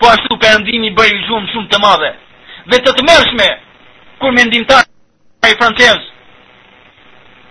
po 0.00 0.08
ashtu 0.12 0.36
përëndimi 0.44 0.92
bëjë 1.00 1.24
shumë 1.30 1.50
shumë 1.56 1.70
të 1.72 1.82
madhe 1.86 2.12
dhe 2.72 2.84
të 2.86 2.96
të 2.96 3.08
mërshme 3.10 3.50
kur 4.20 4.32
me 4.36 4.48
ndimtar 4.48 4.89
prej 5.40 5.54
francez. 5.56 5.96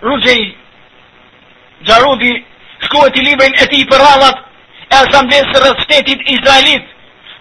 Rugjej, 0.02 0.56
Gjarudi, 1.86 2.46
shkohet 2.86 3.16
i 3.18 3.22
librin 3.22 3.54
e 3.64 3.68
ti 3.68 3.80
i 3.82 3.88
përralat 3.90 4.38
e 4.90 4.96
asamblesë 5.04 5.58
rështetit 5.66 6.22
Izraelit, 6.36 6.86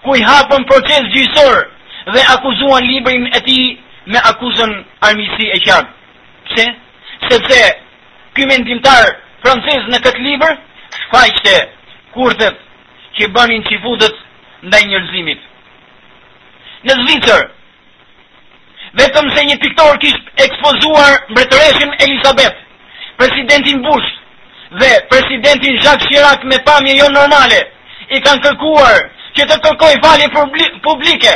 ku 0.02 0.16
i 0.16 0.20
hapën 0.24 0.64
proces 0.70 1.04
gjysor 1.14 1.56
dhe 2.14 2.20
akuzuan 2.34 2.84
librin 2.90 3.24
e 3.36 3.40
ti 3.46 3.58
me 4.06 4.18
akuzën 4.30 4.70
armisi 5.10 5.46
e 5.54 5.58
qarë. 5.66 5.90
Pse? 6.48 6.66
Sepse, 7.28 7.60
ky 8.34 8.42
mendimtar 8.46 9.04
francez 9.44 9.84
në 9.90 9.98
këtë 10.06 10.22
libr, 10.26 10.52
shfaqte 11.00 11.56
kurthet 12.14 12.56
që 13.18 13.24
bënin 13.34 13.62
qifudet 13.68 14.14
ndaj 14.66 14.82
njërzimit. 14.86 15.40
Në 16.86 16.92
Zvicër, 17.02 17.42
vetëm 18.96 19.28
se 19.34 19.44
një 19.48 19.56
piktor 19.62 19.98
kishë 20.02 20.38
ekspozuar 20.46 21.18
mbretëreshën 21.32 21.90
Elisabeth, 22.06 22.56
presidentin 23.18 23.82
Bush 23.82 24.08
dhe 24.80 24.90
presidentin 25.12 25.78
Jacques 25.82 26.08
Chirac 26.08 26.44
me 26.44 26.58
pamje 26.64 26.94
jo 26.96 27.08
normale, 27.12 27.60
i 28.14 28.20
kanë 28.24 28.42
kërkuar 28.44 28.98
që 29.36 29.46
të 29.48 29.58
kërkoj 29.64 29.92
falje 30.04 30.28
publike, 30.84 31.34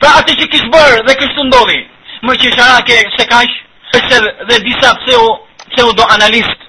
pra 0.00 0.10
atë 0.22 0.36
që 0.40 0.48
kishë 0.54 0.70
bërë 0.74 1.00
dhe 1.06 1.14
kështë 1.20 1.36
të 1.36 1.46
ndodhi, 1.50 1.80
më 2.26 2.32
që 2.40 2.52
sharake 2.56 2.98
se 3.18 3.24
kash, 3.30 3.54
përse 3.92 4.18
dhe 4.48 4.56
disa 4.66 4.90
pseu, 5.00 5.28
pseu 5.72 5.90
analist, 6.16 6.60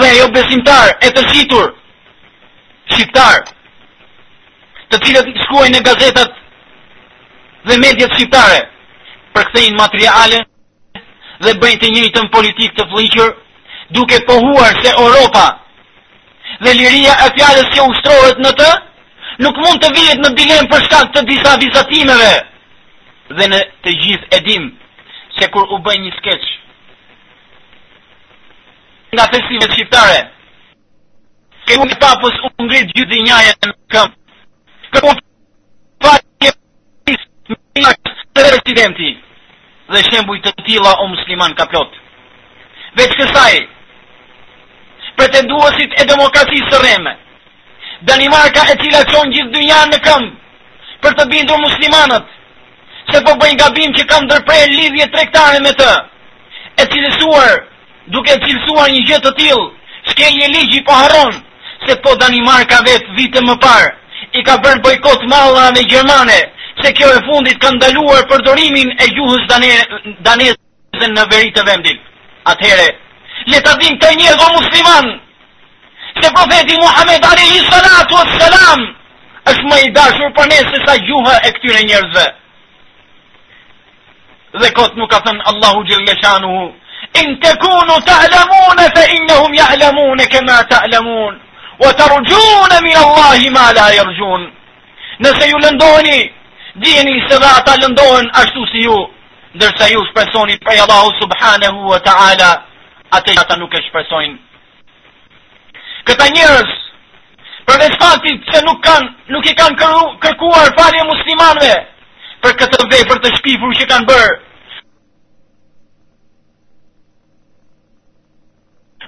dhe 0.00 0.08
jo 0.18 0.26
besimtar 0.34 0.86
e 1.00 1.08
të 1.10 1.22
shqitur, 1.28 1.66
shqiptar, 2.92 3.34
të 4.90 4.96
cilët 5.04 5.28
shkuaj 5.44 5.68
në 5.70 5.80
gazetat 5.86 6.30
dhe 7.68 7.74
medjet 7.78 8.10
shqiptare, 8.16 8.58
përkthejnë 9.34 9.76
materiale 9.78 10.40
dhe 11.44 11.54
bëjnë 11.62 11.80
të 11.82 11.90
njëjtën 11.94 12.28
politikë 12.34 12.76
të 12.78 12.86
vëllëqur, 12.92 13.30
duke 13.96 14.18
pohuar 14.28 14.78
se 14.84 14.92
Europa 14.98 15.44
dhe 16.66 16.74
liria 16.78 17.14
e 17.26 17.30
fjalës 17.38 17.70
që 17.74 17.86
ushtrohet 17.90 18.42
në 18.46 18.52
të 18.60 18.68
nuk 19.46 19.60
mund 19.64 19.82
të 19.82 19.92
vihet 19.96 20.22
në 20.24 20.32
dilem 20.40 20.68
për 20.72 20.84
shkak 20.86 21.14
të 21.14 21.22
disa 21.30 21.54
vizatimeve. 21.62 22.32
Dhe 23.38 23.46
në 23.52 23.60
të 23.84 23.90
gjithë 24.02 24.36
e 24.36 24.40
dim 24.48 24.64
se 25.38 25.48
kur 25.54 25.70
u 25.70 25.78
bën 25.86 26.00
një 26.04 26.10
skeç 26.18 26.44
nga 29.14 29.24
festive 29.32 29.66
shqiptare. 29.72 30.18
Ke 31.66 31.76
unë 31.82 31.96
papës 32.02 32.36
u 32.46 32.50
ngrit 32.66 32.92
gjithë 32.94 33.10
dinjaja 33.16 33.52
në 33.56 33.72
këmbë. 33.94 34.18
Kërkon 34.92 35.18
fatje 36.02 36.52
pisë 37.06 37.28
në 37.50 37.82
një 37.82 38.09
presidenti 38.48 39.10
dhe 39.92 40.00
shembuj 40.08 40.38
të 40.44 40.52
tila 40.66 40.92
o 41.04 41.08
musliman 41.12 41.54
ka 41.58 41.66
plot. 41.72 41.92
Vec 42.98 43.12
kësaj, 43.18 43.52
pretenduosit 45.20 45.94
e 46.00 46.04
demokrasi 46.08 46.62
së 46.68 46.76
reme, 46.84 47.14
Danimarka 48.08 48.62
e 48.72 48.76
cila 48.80 49.00
qonë 49.08 49.32
gjithë 49.34 49.50
dy 49.54 49.64
janë 49.68 49.90
në 49.92 49.98
këmbë, 50.04 50.30
për 51.04 51.16
të 51.18 51.24
bindur 51.32 51.58
muslimanët, 51.60 52.30
se 53.12 53.20
po 53.26 53.34
bëjnë 53.42 53.58
gabim 53.60 53.92
që 53.98 54.06
kam 54.08 54.24
dërprej 54.30 54.64
lidhje 54.70 55.08
trektare 55.16 55.60
me 55.66 55.72
të, 55.80 55.90
e 56.80 56.86
cilësuar, 56.94 57.50
duke 58.14 58.38
cilësuar 58.46 58.88
një 58.94 59.02
gjithë 59.10 59.24
të 59.28 59.34
tilë, 59.42 59.66
një 60.20 60.46
ligji 60.52 60.82
po 60.84 60.92
haron, 60.92 61.30
se 61.88 61.94
po 62.04 62.12
Danimarka 62.20 62.80
vetë 62.86 63.14
vitë 63.16 63.40
më 63.44 63.54
parë, 63.62 63.90
i 64.38 64.42
ka 64.44 64.56
bërë 64.64 64.82
bojkot 64.84 65.22
malla 65.32 65.70
me 65.72 65.80
Gjermane, 65.88 66.40
se 66.82 66.92
kjo 66.92 67.08
e 67.12 67.20
fundit 67.26 67.58
ka 67.62 67.70
ndaluar 67.74 68.22
përdorimin 68.30 68.90
e 68.96 69.06
gjuhës 69.14 69.46
danese 69.50 71.10
në 71.14 71.24
veri 71.32 71.50
të 71.56 71.62
vendit. 71.66 71.98
Atëherë, 72.50 72.88
le 73.52 73.58
ta 73.64 73.72
dim 73.80 73.94
të 74.00 74.08
një 74.20 74.32
gjë 74.36 74.48
musliman, 74.54 75.06
se 76.20 76.28
profeti 76.36 76.76
Muhammed 76.82 77.24
alayhi 77.32 77.60
salatu 77.70 78.14
wassalam 78.16 78.80
është 79.52 79.64
më 79.70 79.76
i 79.86 79.90
dashur 79.96 80.30
për 80.36 80.46
ne 80.52 80.60
sa 80.86 80.94
gjuha 81.06 81.34
e 81.46 81.52
këtyre 81.58 81.82
njerëzve. 81.88 82.26
Dhe 84.60 84.68
kot 84.76 84.96
nuk 84.98 85.10
ka 85.12 85.20
thënë, 85.24 85.42
Allahu 85.50 85.84
xhelle 85.84 86.72
In 87.20 87.36
të 87.42 87.50
kunu 87.62 87.96
të 88.06 88.12
alamune, 88.24 88.84
fe 88.94 89.02
innehum 89.16 89.54
ja 89.54 89.66
alamune, 89.74 90.24
kema 90.32 90.56
të 90.70 90.76
alamune, 90.86 91.38
wa 91.80 91.88
të 91.96 92.04
rëgjune, 92.10 92.76
minë 92.86 92.98
Allahi 93.06 93.50
ma 93.50 93.72
la 93.72 93.86
e 93.94 94.02
rëgjune. 94.04 94.46
Nëse 95.22 95.48
ju 95.50 95.58
lëndoni, 95.58 96.18
Dijeni 96.78 97.20
se 97.28 97.38
dhe 97.38 97.46
ata 97.58 97.76
lëndohen 97.80 98.30
ashtu 98.32 98.66
si 98.72 98.82
ju, 98.86 98.96
ndërsa 99.54 99.84
ju 99.92 100.00
shpresoni 100.10 100.58
prej 100.62 100.80
Allahu 100.80 101.10
subhanahu 101.18 101.88
wa 101.90 101.98
ta'ala, 101.98 102.50
atë 103.10 103.32
ata 103.40 103.56
nuk 103.58 103.74
e 103.74 103.80
shpresojnë. 103.88 104.36
Këta 106.06 106.24
njerëz, 106.30 106.70
dhe 107.80 107.88
faktit 107.98 108.38
se 108.52 108.62
nuk 108.66 108.78
kanë 108.86 109.08
nuk 109.34 109.44
i 109.50 109.54
kanë 109.54 109.90
kërkuar 110.22 110.68
falje 110.78 111.02
muslimanëve 111.10 111.74
për 112.44 112.52
këtë 112.62 112.86
vepër 112.92 113.18
të 113.22 113.28
shpifur 113.38 113.72
që 113.78 113.84
kanë 113.90 114.06
bërë, 114.10 114.30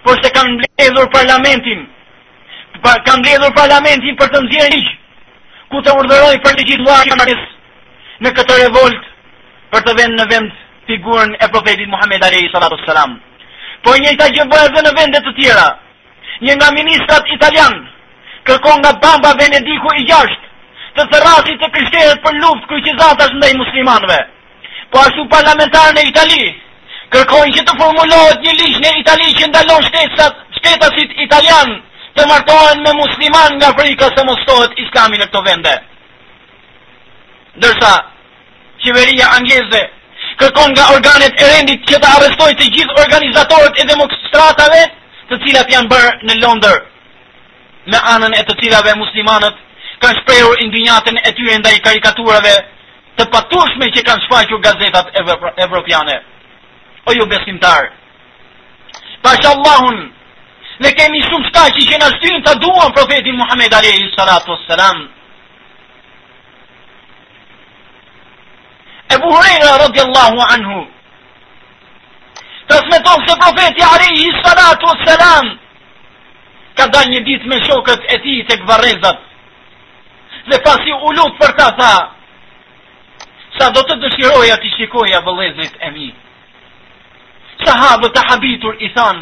por 0.02 0.16
se 0.22 0.28
kanë 0.34 0.50
mbledhur 0.56 1.06
parlamentin, 1.14 1.80
kanë 3.06 3.18
mbledhur 3.22 3.52
parlamentin 3.54 4.14
për 4.18 4.26
të 4.34 4.38
nëzirë 4.46 4.74
një, 4.82 4.92
ku 5.72 5.80
të 5.80 5.92
urdhëroj 5.98 6.36
për 6.44 6.56
legjit 6.60 6.80
luarë 6.84 7.08
në 7.10 7.18
marisë, 7.22 7.51
në 8.22 8.30
këtë 8.38 8.56
revolt 8.62 9.06
për 9.72 9.84
të 9.86 9.92
vend 10.00 10.16
në 10.20 10.26
vend 10.32 10.50
figurën 10.90 11.32
e 11.44 11.48
profetit 11.54 11.90
Muhammed 11.92 12.24
Arei 12.26 12.46
Salatu 12.52 12.78
Salam. 12.86 13.16
Po 13.84 13.94
një 13.98 14.12
i 14.14 14.18
ta 14.20 14.28
dhe 14.34 14.44
në 14.86 14.92
vendet 14.98 15.24
të 15.26 15.32
tjera, 15.38 15.68
një 16.46 16.54
nga 16.58 16.68
ministrat 16.78 17.24
italian, 17.36 17.74
kërkon 18.46 18.78
nga 18.82 18.92
bamba 19.04 19.30
Venediku 19.40 19.88
i 19.98 20.06
jashtë, 20.10 20.46
të 20.96 21.02
të 21.10 21.22
rasit 21.26 21.58
të 21.62 21.70
krishterët 21.74 22.22
për 22.24 22.38
luft 22.44 22.64
kryqizatash 22.70 23.34
ndaj 23.38 23.52
muslimanve. 23.62 24.18
Po 24.90 24.96
ashtu 25.06 25.22
parlamentar 25.34 25.90
në 25.96 26.06
Itali, 26.12 26.44
kërkon 27.12 27.54
që 27.58 27.62
të 27.66 27.78
formulohet 27.80 28.38
një 28.46 28.52
lish 28.60 28.78
në 28.84 28.90
Itali 29.02 29.30
që 29.38 29.50
ndalon 29.50 29.86
shtetësat, 29.88 30.34
shtetësit 30.60 31.10
italian, 31.26 31.68
të 32.16 32.22
martohen 32.30 32.84
me 32.86 32.92
musliman 33.02 33.52
nga 33.58 33.68
frika 33.78 34.06
se 34.14 34.26
mostohet 34.30 34.78
islami 34.84 35.16
në 35.18 35.30
këto 35.30 35.42
vende 35.48 35.74
ndërsa 37.58 37.90
qeveria 38.84 39.26
angleze 39.36 39.82
kërkon 40.40 40.72
nga 40.74 40.88
organet 40.96 41.34
e 41.42 41.50
rendit 41.52 41.82
që 41.90 41.98
të 42.00 42.08
arrestojë 42.16 42.56
të 42.58 42.68
gjithë 42.76 43.00
organizatorët 43.04 43.80
e 43.82 43.86
demonstratave 43.92 44.82
të 45.30 45.40
cilat 45.44 45.72
janë 45.74 45.90
bërë 45.92 46.10
në 46.28 46.34
Londër 46.44 46.78
me 47.92 48.00
anën 48.14 48.36
e 48.40 48.46
të 48.48 48.56
cilave 48.62 48.96
muslimanët 49.02 49.56
kanë 50.04 50.16
shprehur 50.22 50.62
indignatën 50.64 51.20
e 51.20 51.30
tyre 51.36 51.58
ndaj 51.60 51.76
karikaturave 51.84 52.54
të 53.20 53.28
patushme 53.34 53.90
që 53.96 54.06
kanë 54.08 54.24
shfaqur 54.24 54.62
gazetat 54.66 55.12
evropiane 55.68 56.16
o 57.06 57.18
ju 57.18 57.26
besimtar 57.36 57.82
pash 59.22 59.46
Allahun 59.52 59.98
ne 60.82 60.90
kemi 60.98 61.20
shumë 61.28 61.48
shtaqi 61.50 61.86
që 61.90 61.98
na 62.00 62.08
shtyn 62.16 62.40
të 62.46 62.56
duam 62.64 62.92
profetin 62.96 63.36
Muhammed 63.36 63.74
alayhi 63.76 64.08
salatu 64.16 64.52
wassalam 64.56 64.98
e 69.14 69.22
buhurejra 69.22 69.76
radiallahu 69.84 70.40
anhu. 70.56 70.78
Trasmeton 72.68 73.18
se 73.28 73.34
profeti 73.42 73.82
Arihi 73.94 74.26
salatu 74.44 74.86
o 74.88 74.94
selam, 75.04 75.46
ka 76.76 76.84
dal 76.92 77.04
një 77.12 77.20
dit 77.28 77.42
me 77.46 77.58
shokët 77.68 78.08
e 78.14 78.18
ti 78.24 78.34
të 78.48 78.56
këvarezat, 78.62 79.18
dhe 80.48 80.56
pasi 80.66 80.92
u 81.08 81.12
lutë 81.16 81.36
për 81.42 81.52
ta 81.60 81.68
tha, 81.78 81.94
sa 83.58 83.68
do 83.76 83.82
të 83.88 83.98
dëshiroja 84.02 84.56
të 84.62 84.70
shikoja 84.76 85.20
vëlezit 85.26 85.76
e 85.88 85.90
mi. 85.96 86.08
Sahabë 87.64 88.08
të 88.14 88.22
habitur 88.30 88.78
i 88.86 88.88
than, 88.96 89.20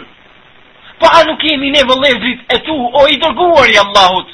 po 1.00 1.08
a 1.18 1.24
nuk 1.26 1.42
jemi 1.50 1.70
ne 1.74 1.82
vëlezit 1.90 2.54
e 2.54 2.62
tu 2.68 2.76
o 3.02 3.08
i 3.10 3.18
dërguar 3.24 3.66
i 3.74 3.78
Allahut, 3.82 4.30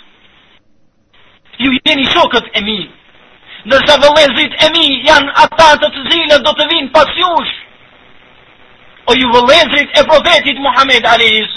ju 1.63 1.73
jeni 1.87 2.05
shokët 2.13 2.53
e 2.59 2.65
mi, 2.69 2.79
nërsa 3.71 3.95
vëllezrit 4.03 4.53
e 4.65 4.69
mi 4.75 4.85
janë 5.09 5.33
ata 5.45 5.69
të 5.83 5.89
të 5.95 6.03
zilët 6.11 6.45
do 6.47 6.53
të 6.59 6.67
vinë 6.73 6.93
pas 6.95 7.11
jush, 7.21 7.55
o 9.11 9.17
ju 9.19 9.27
vëllezrit 9.35 9.97
e 10.01 10.05
profetit 10.13 10.61
Muhammed 10.67 11.05
a.s. 11.13 11.55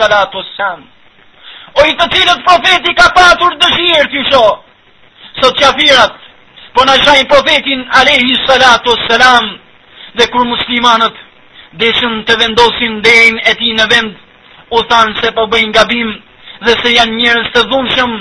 O 1.77 1.85
i 1.89 1.93
të 1.97 2.05
cilët 2.13 2.41
profeti 2.47 2.95
ka 2.99 3.07
patur 3.17 3.51
dëshirë 3.61 4.09
të 4.09 4.17
jusho, 4.21 4.47
Sot 5.39 5.55
qafirat, 5.61 6.13
po 6.75 6.81
në 6.87 6.95
shajnë 7.05 7.27
profetin 7.31 7.81
a.s. 7.93 9.19
dhe 10.17 10.25
kur 10.33 10.43
muslimanët 10.51 11.15
deshën 11.83 12.13
të 12.27 12.33
vendosin 12.41 12.93
dhejn 13.05 13.35
e 13.51 13.53
ti 13.61 13.69
në 13.77 13.85
vend, 13.93 14.13
o 14.75 14.81
thanë 14.89 15.15
se 15.21 15.29
po 15.37 15.43
bëjnë 15.51 15.71
gabim 15.77 16.09
dhe 16.65 16.73
se 16.81 16.89
janë 16.97 17.15
njërës 17.19 17.51
të 17.53 17.61
dhunshëm 17.69 18.11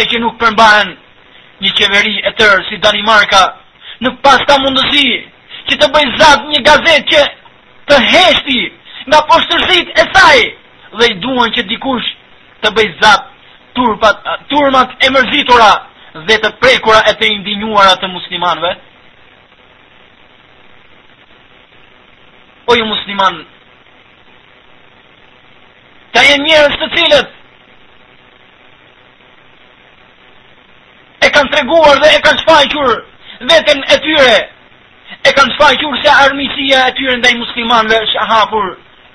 e 0.00 0.02
që 0.08 0.16
nuk 0.24 0.34
përmbajnë, 0.40 0.92
një 1.64 1.70
qeveri 1.80 2.14
e 2.20 2.30
tërë 2.38 2.58
si 2.68 2.76
Danimarka, 2.84 3.40
në 4.04 4.10
pas 4.24 4.40
ta 4.48 4.58
mundësi 4.60 5.06
që 5.70 5.78
të 5.80 5.88
bëjë 5.94 6.18
zatë 6.20 6.50
një 6.52 6.60
gazet 6.66 7.04
që 7.12 7.22
të 7.90 7.96
heshti 8.12 8.60
nga 9.08 9.20
poshtërësit 9.30 9.88
e 10.02 10.08
saj, 10.16 10.38
dhe 10.98 11.04
i 11.12 11.14
duen 11.24 11.48
që 11.56 11.64
dikush 11.70 12.08
të 12.64 12.68
bëjë 12.76 12.94
zatë 13.00 13.30
turpat, 13.76 14.16
turmat 14.52 14.88
e 15.06 15.10
mërzitura 15.14 15.70
dhe 16.28 16.36
të 16.42 16.50
prekura 16.60 17.00
e 17.10 17.16
të 17.20 17.30
indinjuara 17.38 17.96
të 18.00 18.12
muslimanve. 18.18 18.72
ju 22.78 22.86
musliman, 22.94 23.34
ta 26.12 26.20
e 26.26 26.34
njërës 26.44 26.74
të 26.80 26.86
cilët, 26.94 27.28
e 31.24 31.30
kanë 31.32 31.50
treguar 31.54 31.94
dhe 32.02 32.08
e 32.16 32.22
kanë 32.24 32.40
shfaqur 32.42 32.90
veten 33.50 33.78
e 33.88 33.96
tyre. 34.06 34.36
E 35.24 35.30
kanë 35.36 35.52
shfaqur 35.56 35.94
se 36.02 36.10
armiqësia 36.24 36.80
e 36.90 36.94
tyre 36.98 37.14
ndaj 37.20 37.34
muslimanëve 37.42 37.98
është 38.06 38.26
hapur 38.30 38.66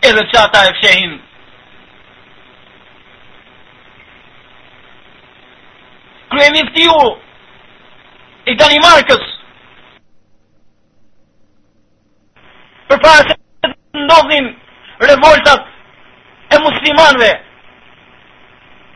edhe 0.10 0.24
që 0.32 0.38
ata 0.46 0.62
e 0.70 0.74
fshehin. 0.78 1.14
Kryemi 6.32 6.62
të 6.68 6.74
tiju, 6.76 7.02
i 8.50 8.54
Danimarkës, 8.60 9.24
për 12.90 13.00
para 13.04 13.22
se 13.28 13.36
të 13.66 14.02
ndodhin 14.06 14.48
revoltat 15.10 15.62
e 16.54 16.60
muslimanve, 16.66 17.32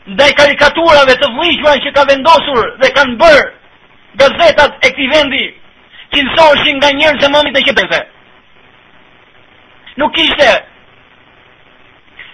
ndaj 0.05 0.31
karikaturave 0.35 1.15
të 1.21 1.27
vlishme 1.35 1.71
që 1.83 1.91
ka 1.95 2.03
vendosur 2.09 2.69
dhe 2.81 2.89
kanë 2.95 3.15
bërë 3.21 3.43
gazetat 4.19 4.75
e 4.85 4.89
këti 4.91 5.07
vendi 5.13 5.43
cilësoshin 6.15 6.77
nga 6.79 6.89
njërë 6.97 7.19
që 7.21 7.29
mëmit 7.31 7.57
e 7.59 7.65
qëtëse. 7.69 7.99
Nuk 10.01 10.17
ishte 10.19 10.49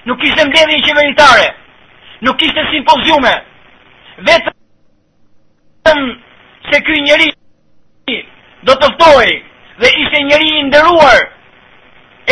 nuk 0.10 0.24
ishte 0.26 0.46
mbledhje 0.46 0.80
qeveritare, 0.88 1.48
nuk 2.26 2.42
ishte 2.42 2.62
simpoziume 2.74 3.34
vetëm 4.26 6.00
se 6.72 6.82
ky 6.86 7.02
njëri 7.02 7.30
do 8.68 8.74
të 8.74 8.88
ftoi 8.98 9.30
dhe 9.80 9.88
ishte 10.02 10.24
njëri 10.26 10.50
i 10.58 10.64
nderuar, 10.68 11.18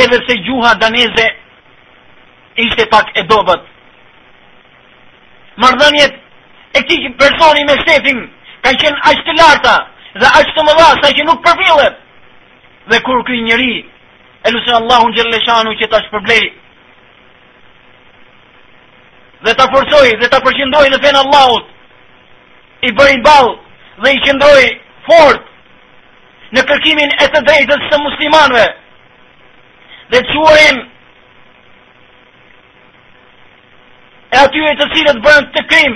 edhe 0.04 0.18
se 0.28 0.42
gjuha 0.48 0.74
daneze 0.82 1.28
ishte 2.66 2.86
pak 2.92 3.14
e 3.14 3.22
dobët 3.30 3.76
mardhënjet 5.62 6.14
e 6.78 6.82
këti 6.82 6.98
që 7.04 7.10
personi 7.22 7.66
me 7.68 7.76
shtetim 7.84 8.20
ka 8.66 8.70
qenë 8.82 9.04
ashtë 9.12 9.24
të 9.28 9.36
larta 9.40 9.76
dhe 10.22 10.28
ashtë 10.40 10.54
të 10.58 10.66
mëdha 10.68 10.90
sa 11.02 11.12
që 11.18 11.26
nuk 11.28 11.42
përfilet 11.46 11.96
dhe 12.94 12.98
kur 13.08 13.24
këj 13.28 13.38
njëri 13.50 13.74
e 13.82 14.48
lusën 14.54 14.78
Allahun 14.80 15.16
Gjelleshanu 15.18 15.72
që 15.82 15.86
ta 15.92 16.00
shpërblej 16.06 16.46
dhe 19.48 19.52
ta 19.60 19.66
forsoj 19.74 20.08
dhe 20.22 20.28
ta 20.34 20.40
përqindoj 20.46 20.86
në 20.94 21.02
fenë 21.06 21.22
Allahut 21.26 21.66
i 22.88 22.94
bërin 23.00 23.22
balë 23.28 23.52
dhe 24.04 24.10
i 24.16 24.22
qëndroj 24.26 24.64
fort 25.10 25.44
në 26.56 26.62
kërkimin 26.70 27.12
e 27.24 27.32
të 27.34 27.42
drejtës 27.48 27.88
së 27.90 28.04
muslimanve 28.06 28.66
dhe 30.14 30.20
të 30.24 30.30
shuajnë 30.36 30.84
e 34.38 34.44
atyre 34.46 34.74
të 34.78 34.86
cilët 34.94 35.20
bërën 35.26 35.46
të 35.56 35.64
krim, 35.72 35.96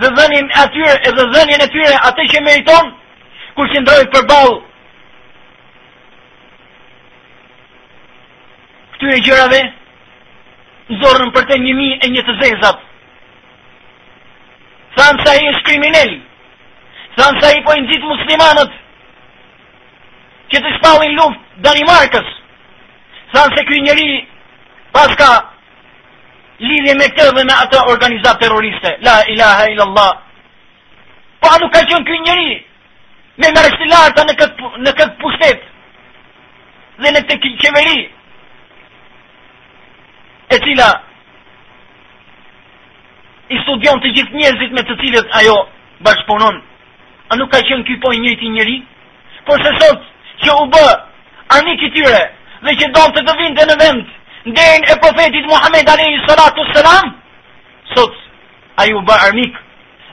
dhe 0.00 0.10
dhenjën 0.16 0.46
e 0.54 0.60
atyre, 0.64 0.94
e 1.08 1.10
dhe 1.18 1.26
e 1.42 1.58
atyre, 1.66 1.96
atë 2.08 2.26
që 2.32 2.42
meriton, 2.46 2.92
kur 3.56 3.68
që 3.72 3.82
ndrojë 3.82 4.06
për 4.14 4.24
balë, 4.30 4.54
këtyre 8.96 9.20
gjërave, 9.28 9.60
zorën 11.02 11.34
për 11.36 11.46
të 11.50 11.60
njëmi 11.66 11.90
e 12.04 12.10
një 12.16 12.24
të 12.28 12.38
zezat, 12.42 12.80
thanë 14.96 15.26
sa 15.26 15.36
i 15.42 15.50
është 15.52 15.68
kriminelli, 15.68 16.18
thanë 17.20 17.42
sa 17.44 17.52
i 17.58 17.64
pojnë 17.68 17.88
gjithë 17.92 18.12
muslimanët, 18.16 18.78
që 20.52 20.60
të 20.64 20.72
shpallin 20.80 21.14
luft 21.20 21.40
Danimarkës, 21.64 22.28
markës, 22.28 23.24
thanë 23.34 23.56
se 23.56 23.64
kërë 23.68 23.84
njëri, 23.88 24.10
pas 24.92 25.14
ka 25.20 25.30
lidhje 26.62 26.94
me 26.98 27.08
këtë 27.16 27.32
dhe 27.38 27.42
me 27.48 27.54
atë 27.58 27.80
organizat 27.92 28.38
terroriste. 28.42 28.94
La 29.02 29.16
ilaha 29.34 29.64
illallah. 29.72 30.10
Po 31.42 31.50
a 31.50 31.58
nuk 31.60 31.72
ka 31.74 31.82
qënë 31.90 32.06
kjo 32.06 32.18
njëri 32.22 32.50
me 33.42 33.50
në 33.50 33.88
larta 33.90 34.22
në 34.28 34.34
këtë, 34.42 34.70
në 34.86 34.92
këtë 35.00 35.16
pushtet 35.22 35.64
dhe 37.02 37.10
në 37.16 37.22
këtë 37.30 37.50
qeveri 37.64 38.00
e 40.54 40.58
cila 40.66 40.88
i 43.52 43.58
studion 43.64 44.00
të 44.02 44.12
gjithë 44.16 44.36
njerëzit 44.38 44.76
me 44.78 44.84
të 44.88 44.96
cilët 45.02 45.34
ajo 45.40 45.56
bashkëpunon. 46.06 46.60
A 47.30 47.40
nuk 47.40 47.50
ka 47.52 47.62
qënë 47.66 47.84
kjo 47.88 47.98
po 48.04 48.12
i 48.14 48.22
njëti 48.22 48.54
njëri? 48.54 48.78
Por 49.48 49.58
se 49.64 49.72
sot 49.82 50.00
që 50.44 50.54
u 50.62 50.66
bë 50.72 50.86
arnik 51.56 51.82
i 51.88 51.94
dhe 52.62 52.72
që 52.78 52.86
do 52.94 53.00
të 53.14 53.20
të 53.26 53.32
vinte 53.40 53.64
në 53.66 53.74
vendë 53.80 54.12
ndërën 54.44 54.84
e 54.90 54.94
profetit 54.98 55.44
Muhammed 55.46 55.86
Alehi 55.88 56.18
Salatu 56.26 56.64
Selam, 56.74 57.12
sot, 57.94 58.14
a 58.76 58.86
ju 58.88 59.02
ba 59.06 59.14
armik, 59.28 59.54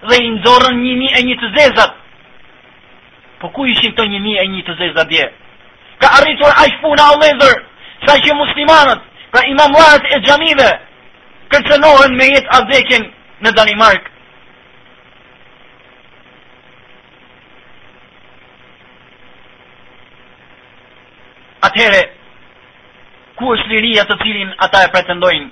dhe 0.09 0.15
i 0.21 0.29
ndzorën 0.37 0.77
një 0.83 0.93
mi 1.01 1.07
e 1.17 1.21
një 1.27 1.35
të 1.41 1.47
zezat, 1.57 1.95
po 3.41 3.49
ku 3.55 3.65
ishim 3.71 3.95
të 3.97 4.05
një 4.11 4.19
mi 4.21 4.35
e 4.37 4.45
një 4.53 4.61
të 4.67 4.73
zezat 4.81 5.07
dje? 5.09 5.25
Ka 5.99 6.07
arritur 6.19 6.51
a 6.51 6.63
shpuna 6.75 7.05
o 7.15 7.17
lezër, 7.23 7.57
sa 8.05 8.13
që 8.21 8.37
muslimanët, 8.37 9.01
ka 9.33 9.33
pra 9.41 9.47
imam 9.49 9.73
e 10.13 10.19
gjamive, 10.27 10.69
kërcenohen 11.49 12.15
me 12.19 12.25
jetë 12.35 12.53
adekin 12.59 13.09
në 13.41 13.51
Danimark. 13.57 14.05
Atëhere, 21.69 22.03
ku 23.39 23.53
është 23.55 23.71
liria 23.71 24.03
të 24.07 24.15
cilin 24.21 24.49
ata 24.67 24.83
e 24.85 24.91
pretendojnë, 24.93 25.47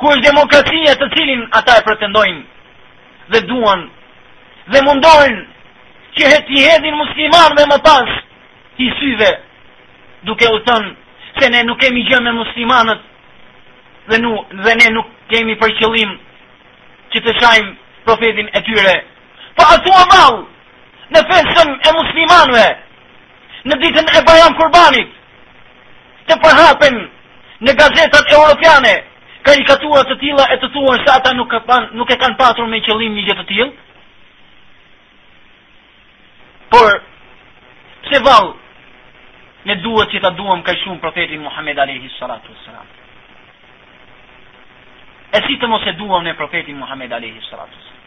ku 0.00 0.10
është 0.12 0.24
demokracia 0.28 0.94
të 1.00 1.08
cilin 1.16 1.42
ata 1.58 1.78
e 1.80 1.84
pretendojnë, 1.88 2.42
dhe 3.32 3.40
duan, 3.48 3.80
dhe 4.72 4.80
mundohen, 4.86 5.36
që 6.16 6.22
he 6.30 6.38
i 6.56 6.64
hedhin 6.68 6.96
musliman 7.00 7.56
me 7.56 7.64
më 7.72 7.78
pas, 7.88 8.10
i 8.84 8.90
syve, 9.00 9.30
duke 10.28 10.46
u 10.52 10.58
thënë, 10.68 10.92
se 11.38 11.48
ne 11.54 11.62
nuk 11.66 11.80
kemi 11.80 12.02
gjë 12.10 12.20
me 12.26 12.32
muslimanët, 12.40 13.00
dhe, 14.10 14.16
nu, 14.24 14.32
dhe 14.64 14.72
ne 14.82 14.88
nuk 14.98 15.08
kemi 15.32 15.54
për 15.62 15.72
qëllim, 15.80 16.12
që 17.14 17.18
të 17.24 17.36
shajmë 17.40 17.72
profetin 18.04 18.48
e 18.52 18.60
tyre, 18.68 18.96
pa 19.56 19.64
po 19.64 19.72
atua 19.78 20.02
malë, 20.12 20.38
në 21.16 21.24
fesën 21.32 21.70
e 21.88 21.96
muslimanëve, 22.00 22.66
në 23.70 23.74
ditën 23.82 24.14
e 24.20 24.24
bajam 24.28 24.60
kurbanit, 24.60 25.18
të 26.28 26.36
përhapen 26.42 26.96
në 27.66 27.74
gazetat 27.80 28.30
e 28.30 28.34
Europiane, 28.38 28.92
karikaturat 29.46 30.08
të 30.10 30.16
tila 30.22 30.44
e 30.54 30.58
të 30.62 30.70
thuar 30.74 31.00
se 31.04 31.10
ata 31.16 31.32
nuk, 31.36 31.48
kapan, 31.54 31.88
nuk 31.98 32.10
e 32.10 32.16
kanë 32.22 32.36
patur 32.40 32.66
me 32.70 32.80
qëllim 32.86 33.16
një 33.18 33.24
gjithë 33.28 33.44
të 33.44 33.46
tjilë. 33.52 33.70
Por, 36.72 36.88
se 38.10 38.18
valë, 38.26 38.52
ne 39.70 39.74
duhet 39.84 40.10
që 40.12 40.20
ta 40.24 40.30
duham 40.34 40.62
ka 40.66 40.74
shumë 40.82 41.00
profetin 41.02 41.42
Muhammed 41.44 41.78
Alehi 41.84 42.08
Salatu 42.18 42.54
Salam. 42.64 42.88
E 45.36 45.40
si 45.46 45.56
të 45.60 45.68
mos 45.70 45.86
e 45.86 45.92
duham 45.98 46.24
në 46.26 46.34
profetin 46.38 46.78
Muhammed 46.82 47.12
Alehi 47.18 47.42
Salatu 47.50 47.78
Salam. 47.86 48.00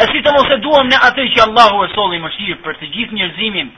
E 0.00 0.04
si 0.12 0.22
të 0.24 0.32
mos 0.32 0.52
e 0.54 0.60
duham 0.64 0.88
në 0.88 0.98
atë 1.08 1.26
që 1.34 1.42
Allahu 1.48 1.84
e 1.84 1.90
soli 1.94 2.18
më 2.22 2.30
shqirë 2.36 2.60
për 2.64 2.78
të 2.80 2.86
gjithë 2.94 3.14
njërzimin, 3.18 3.68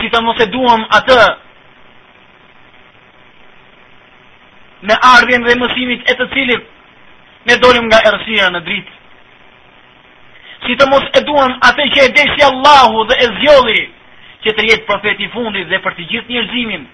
si 0.00 0.10
të 0.14 0.20
mos 0.22 0.38
e 0.40 0.46
duam 0.52 0.82
atë 0.98 1.16
me 4.88 4.96
ardhjen 5.14 5.46
dhe 5.46 5.56
mësimit 5.60 6.10
e 6.10 6.14
të 6.18 6.26
cilit 6.34 6.66
ne 7.48 7.56
dolim 7.62 7.88
nga 7.90 8.00
erësia 8.08 8.50
në 8.52 8.60
dritë. 8.66 8.92
Si 10.66 10.74
të 10.78 10.86
mos 10.90 11.04
e 11.18 11.22
duam 11.26 11.52
atë 11.70 11.86
që 11.94 12.04
e 12.06 12.12
deshja 12.18 12.50
Allahu 12.52 13.04
dhe 13.10 13.16
e 13.24 13.28
zjoli 13.40 13.82
që 14.44 14.54
të 14.56 14.66
jetë 14.68 14.86
profeti 14.90 15.28
fundit 15.34 15.68
dhe 15.70 15.80
për 15.86 15.96
të 15.98 16.06
gjithë 16.12 16.32
njërzimin. 16.34 16.84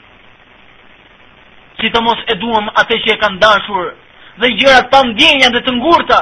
Si 1.81 1.91
të 1.93 2.01
mos 2.05 2.19
e 2.33 2.39
duam 2.41 2.69
atë 2.83 2.99
që 3.05 3.15
e 3.15 3.19
kanë 3.23 3.41
dashur 3.45 3.85
dhe 4.43 4.53
gjërat 4.61 4.91
të 4.93 5.03
mdjenja 5.11 5.49
dhe 5.57 5.63
të 5.67 5.73
ngurta. 5.77 6.21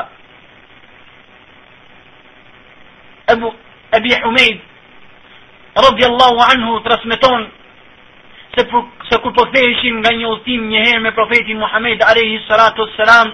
Ebu, 3.34 3.52
Ebi 3.96 4.10
Humejt, 4.24 4.62
Rabi 5.76 6.04
Allahu 6.04 6.36
anhu 6.36 6.84
transmiton 6.84 7.48
se, 8.58 8.62
se 9.10 9.16
kur 9.20 9.32
po 9.32 9.46
theheshin 9.52 10.02
nga 10.04 10.12
një 10.12 10.26
ultim 10.28 10.68
njëherë 10.68 10.98
me 11.00 11.12
profetin 11.16 11.58
Muhammed 11.58 12.02
Alehi 12.04 12.36
Salatu 12.44 12.84
Salam 12.96 13.32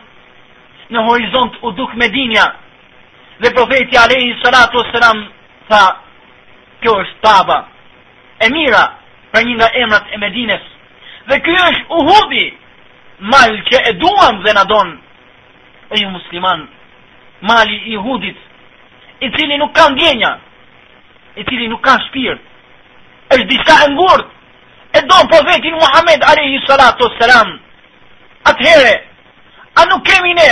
në 0.94 1.02
horizont 1.08 1.58
u 1.66 1.72
duk 1.80 1.96
Medinja 1.98 2.46
dhe 3.42 3.50
profeti 3.54 3.98
Alehi 4.04 4.36
Salatu 4.44 4.84
Salam 4.92 5.24
tha 5.70 5.82
kjo 6.80 6.94
është 7.02 7.18
taba 7.26 7.58
e 8.38 8.54
mira 8.54 8.84
për 9.34 9.44
një 9.48 9.58
nga 9.58 9.68
emrat 9.82 10.06
e 10.14 10.22
Medines 10.22 10.70
dhe 11.28 11.40
kjo 11.44 11.58
është 11.72 12.00
uhudi 12.00 12.44
mal 13.34 13.58
që 13.70 13.82
e 13.90 13.98
duam 13.98 14.40
dhe 14.46 14.54
na 14.54 14.62
don 14.64 14.94
e 15.92 16.00
ju 16.04 16.10
musliman 16.14 16.68
mali 17.50 17.82
i 17.92 17.96
hudit 18.06 18.38
i 19.26 19.30
cili 19.34 19.58
nuk 19.58 19.74
kanë 19.74 19.98
djenja 19.98 20.32
i 21.38 21.44
cili 21.46 21.66
nuk 21.70 21.80
ka 21.86 21.94
shpirt, 22.08 22.40
është 23.34 23.46
diçka 23.50 23.74
e 23.86 23.90
ngurt, 23.94 24.26
e 24.96 25.00
do 25.08 25.16
profetin 25.32 25.74
Muhammed 25.82 26.22
alayhi 26.32 26.62
salatu 26.66 27.06
a 29.78 29.80
nuk 29.90 30.02
kemi 30.08 30.32
ne 30.38 30.50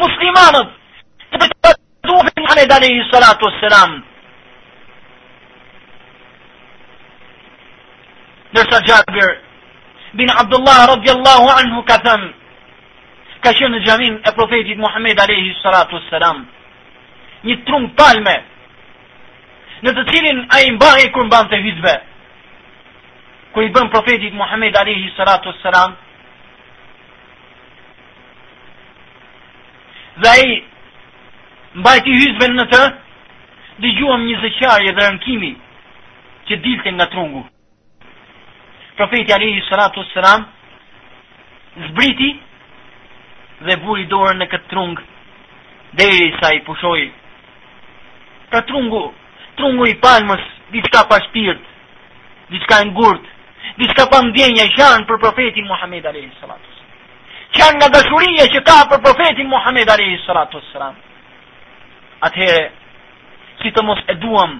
muslimanët 0.00 0.68
të 1.38 1.44
përdojnë 1.62 2.30
Muhammed 2.42 2.70
alayhi 2.78 3.04
salatu 3.12 3.46
a.s. 3.50 3.64
Nërsa 8.56 8.80
Gjabir 8.88 9.28
bin 10.18 10.30
Abdullah 10.42 10.76
radhiyallahu 10.92 11.46
anhu 11.62 11.78
ka 11.88 11.96
thëm, 12.06 12.20
ka 13.44 13.50
shënë 13.54 13.76
në 13.78 13.84
gjamin 13.86 14.14
e 14.28 14.32
profetit 14.34 14.78
Muhammed 14.82 15.18
alayhi 15.26 15.54
salatu 15.62 16.02
një 17.46 17.56
trumë 17.68 17.94
palme, 17.98 18.36
në 19.84 19.92
të 19.96 20.02
cilin 20.10 20.38
a 20.56 20.60
i 20.66 20.70
mbahe 20.72 21.08
kër 21.12 21.26
në 21.26 21.32
bandë 21.32 21.50
të 21.52 21.58
hizbe. 21.66 21.94
Kër 23.54 23.66
i 23.66 23.72
bën 23.74 23.90
profetit 23.92 24.36
Muhammed 24.38 24.76
Alehi 24.80 25.10
Sëratu 25.16 25.52
Sëram, 25.60 25.94
dhe 30.20 30.30
a 30.32 30.36
i 30.46 30.54
mbahe 31.76 32.00
të 32.06 32.48
në 32.54 32.64
të, 32.72 32.82
dhe 33.82 33.92
gjuëm 33.98 34.24
një 34.28 34.38
zëqarje 34.44 34.92
dhe 34.96 35.04
rënkimi 35.06 35.52
që 36.48 36.60
dilte 36.64 36.92
nga 36.96 37.06
trungu. 37.12 37.42
Profetit 38.96 39.34
Alehi 39.36 39.60
Sëratu 39.68 40.06
Sëram, 40.14 40.48
zbriti 41.90 42.30
dhe 43.68 43.76
buri 43.84 44.06
dorën 44.08 44.40
në 44.40 44.48
këtë 44.52 44.70
trungë, 44.72 45.04
dhe 46.00 46.10
i 46.24 46.32
sa 46.40 46.54
i 46.56 46.64
pushoj, 46.64 47.02
Pra 48.46 48.60
trungu 48.62 49.00
trungu 49.56 49.86
i 49.88 49.96
palmës, 50.00 50.42
diçka 50.74 51.02
pa 51.08 51.18
shpirt, 51.26 51.60
diçka 52.52 52.82
në 52.82 52.90
ngurt, 52.92 53.24
diçka 53.80 54.04
pa 54.12 54.22
mdjenja 54.28 54.64
i 54.68 55.02
për 55.10 55.18
profetin 55.20 55.66
Muhammed 55.70 56.06
a.s. 56.06 56.76
Qanë 57.56 57.78
nga 57.78 57.88
dashuria 57.96 58.44
që 58.52 58.60
ka 58.66 58.76
për 58.90 59.02
profetin 59.06 59.48
Muhammed 59.48 59.88
a.s. 59.88 60.72
Atëhere, 62.26 62.62
si 63.60 63.72
të 63.72 63.82
mos 63.84 63.98
eduam, 64.14 64.58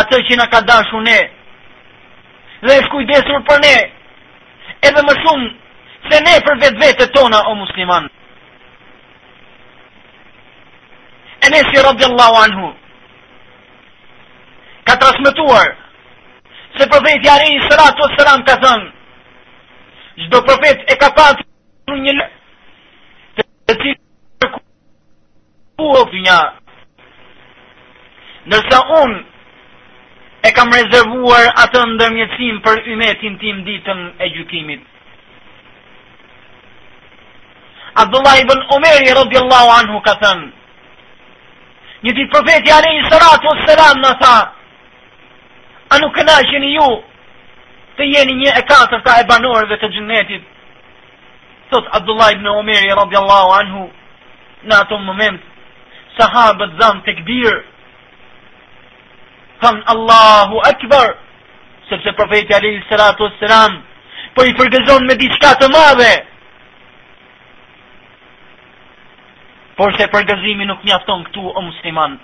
atër 0.00 0.22
që 0.28 0.36
na 0.38 0.46
ka 0.52 0.60
dashur 0.68 1.02
ne, 1.02 1.18
dhe 2.66 2.72
e 2.78 2.82
shkujdesur 2.88 3.40
për 3.48 3.58
ne, 3.64 3.76
edhe 4.90 5.02
më 5.06 5.14
shumë, 5.22 5.48
se 6.10 6.18
ne 6.26 6.34
për 6.46 6.58
vetë 6.62 6.80
vetë 6.82 7.06
tona 7.14 7.40
o 7.50 7.54
musliman. 7.58 8.06
E 11.46 11.50
ne 11.50 11.60
si 11.70 11.80
anhu, 11.82 12.68
ka 14.86 14.94
transmituar 15.02 15.68
se 16.78 16.84
profeti 16.88 17.26
Ari 17.34 17.50
i 17.58 17.62
sëra 17.66 17.88
të 17.98 18.06
sëra 18.14 18.34
ka 18.46 18.54
thënë 18.64 20.22
gjdo 20.24 20.40
profet 20.46 20.84
e 20.92 20.94
ka 21.02 21.08
pasë 21.16 21.96
një 22.06 22.12
lë 22.18 22.26
të 23.36 23.46
të 23.68 23.76
cilë 23.82 24.50
ku 24.50 25.88
o 25.92 26.02
të 26.12 26.20
një 26.26 26.38
nërsa 28.52 28.80
unë 29.02 29.18
e 30.46 30.50
kam 30.58 30.70
rezervuar 30.78 31.48
atë 31.64 31.82
ndërmjëtësim 31.94 32.60
për 32.66 32.84
ymetin 32.94 33.34
tim 33.42 33.64
ditën 33.66 34.00
e 34.22 34.26
gjykimit. 34.34 34.82
Abdullah 38.02 38.36
ibn 38.44 38.60
Omeri 38.76 39.08
radiallahu 39.18 39.70
anhu 39.80 39.96
ka 40.06 40.14
thënë, 40.22 40.46
një 42.06 42.12
ditë 42.20 42.32
profeti 42.36 42.70
a 42.70 42.78
rejë 42.84 43.08
sëratu 43.08 43.54
sëran 43.64 44.04
në 44.04 44.12
thaë, 44.22 44.44
A 45.90 45.96
nuk 46.02 46.14
këna 46.16 46.36
qeni 46.50 46.72
ju 46.74 46.86
Të 47.98 48.06
jeni 48.10 48.34
një 48.40 48.52
e 48.60 48.62
katër 48.70 49.00
të 49.04 49.12
e 49.22 49.26
banorëve 49.30 49.78
të 49.82 49.88
gjennetit 49.92 50.48
Thot 51.70 51.86
Abdullah 52.00 52.32
ibn 52.34 52.48
Omeri 52.54 52.90
radiallahu 53.00 53.54
anhu 53.60 53.84
Në 54.66 54.74
ato 54.80 54.98
moment 54.98 55.40
Sahabët 56.18 56.74
zanë 56.82 57.04
të 57.06 57.14
këbir 57.20 57.58
Thanë 59.64 59.86
Allahu 59.94 60.60
akbar 60.72 61.06
Sepse 61.90 62.14
profeti 62.18 62.54
Alil 62.58 62.80
Salatu 62.90 63.30
Selam 63.42 63.78
Po 64.34 64.44
i 64.50 64.56
përgëzon 64.58 65.06
me 65.08 65.14
diçka 65.22 65.54
të 65.62 65.70
madhe 65.76 66.12
Por 69.78 69.92
se 69.98 70.06
përgëzimi 70.14 70.64
nuk 70.66 70.84
mjafton 70.88 71.22
këtu 71.30 71.50
o 71.52 71.60
musliman 71.68 72.16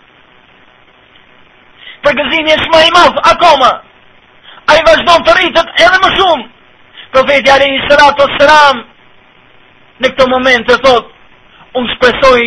për 2.04 2.16
gëzimi 2.18 2.54
e 2.54 2.70
ma 2.72 2.80
i 2.86 2.92
madhë 2.96 3.22
akoma. 3.32 3.70
A 4.70 4.78
i 4.78 4.82
vazhdo 4.88 5.14
të 5.26 5.34
rritët 5.38 5.72
edhe 5.84 6.00
më 6.04 6.10
shumë. 6.18 6.46
Profeti 7.14 7.50
Alehi 7.54 7.80
Sërat 7.88 8.20
o 8.24 8.26
Sëram, 8.38 8.78
në 10.00 10.10
këto 10.12 10.26
moment 10.32 10.66
të 10.68 10.76
thot, 10.84 11.08
unë 11.78 11.90
shpresoj 11.94 12.44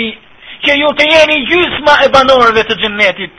që 0.67 0.77
ju 0.81 0.89
të 0.99 1.07
jeni 1.13 1.37
gjysma 1.51 1.93
e 2.05 2.11
banorëve 2.15 2.63
të 2.67 2.79
gjennetit. 2.83 3.33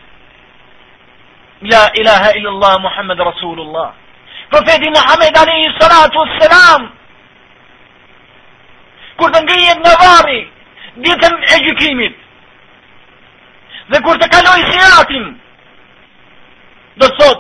La 1.72 1.84
ilaha 2.00 2.28
illallah 2.38 2.74
Muhammed 2.86 3.20
Rasulullah. 3.32 3.88
Profeti 4.52 4.90
Muhammed 4.98 5.34
Alehi 5.42 5.66
Sërat 5.80 6.20
o 6.22 6.28
Sëram, 6.36 6.88
kur 9.18 9.32
të 9.32 9.40
ngrijet 9.46 9.78
në 9.84 9.92
varri, 10.02 10.40
ditën 11.04 11.34
e 11.56 11.58
gjykimit, 11.64 12.14
dhe 13.90 13.98
kur 14.06 14.16
të 14.20 14.28
kaloj 14.34 14.60
si 14.70 14.78
atim, 15.00 15.26
dhe 17.00 17.06
thot, 17.18 17.38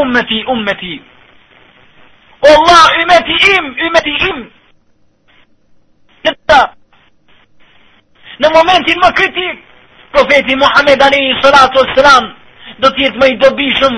umeti, 0.00 0.38
umeti, 0.54 0.94
o 2.46 2.50
Allah, 2.58 2.84
umeti 3.02 3.36
im, 3.56 3.64
umeti 3.86 4.14
im, 4.30 4.38
këta, 6.26 6.60
në 8.44 8.50
momentin 8.54 9.00
më 9.02 9.10
kritik, 9.18 9.58
profeti 10.14 10.56
Muhammed 10.62 11.02
Ali 11.08 11.24
Salatu 11.42 11.82
Sram, 11.94 12.30
do 12.82 12.88
tjetë 12.96 13.18
më 13.20 13.26
i 13.32 13.36
dobishëm 13.42 13.96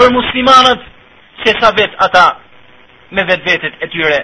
për 0.00 0.12
muslimanët, 0.16 0.84
se 1.42 1.52
sa 1.60 1.72
vetë 1.76 1.96
ata 2.06 2.26
me 3.16 3.24
vetë 3.28 3.44
vetët 3.50 3.80
e 3.82 3.88
tyre. 3.94 4.20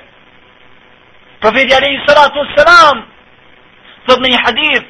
Profeti 1.42 1.74
Ali 1.74 1.96
Salatu 2.06 2.44
Sram, 2.54 3.02
thot 4.08 4.20
në 4.22 4.32
një 4.34 4.44
hadith, 4.44 4.86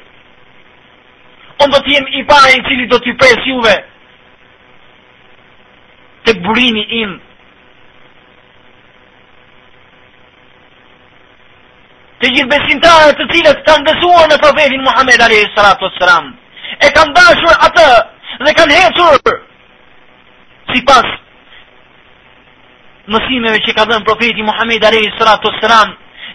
on 1.61 1.69
do 1.71 1.79
t'jem 1.83 2.05
i 2.15 2.23
pare 2.27 2.53
në 2.55 2.67
cili 2.67 2.85
do 2.89 2.99
t'ju 3.03 3.15
pres 3.19 3.39
juve 3.47 3.73
të 6.27 6.33
burimi 6.45 6.83
im 7.01 7.17
të 12.19 12.31
gjithë 12.35 12.51
besimtarët 12.51 13.19
të 13.19 13.27
cilët 13.33 13.59
kanë 13.67 13.83
gëzuar 13.89 14.27
në 14.31 14.39
profetin 14.43 14.83
Muhammed 14.87 15.21
Alehi 15.27 15.47
e 15.49 16.91
kanë 16.95 17.15
dashur 17.15 17.55
atë 17.67 17.85
dhe 18.45 18.53
kanë 18.59 18.77
hecur 18.79 19.39
si 20.71 20.81
pas 20.87 21.09
mësimeve 23.13 23.59
që 23.67 23.73
ka 23.75 23.83
dhenë 23.89 24.05
profeti 24.07 24.43
Muhammed 24.47 24.83
Alehi 24.91 25.11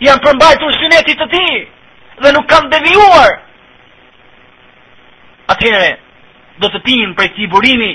janë 0.04 0.22
përmbajtur 0.26 0.76
shënetit 0.80 1.18
të 1.22 1.26
ti 1.34 1.46
dhe 2.24 2.30
nuk 2.32 2.46
kanë 2.52 2.68
devijuar 2.76 3.32
atëherë 5.52 5.96
do 6.62 6.68
të 6.74 6.78
pinë 6.86 7.12
për 7.18 7.26
këti 7.32 7.46
burimi 7.54 7.92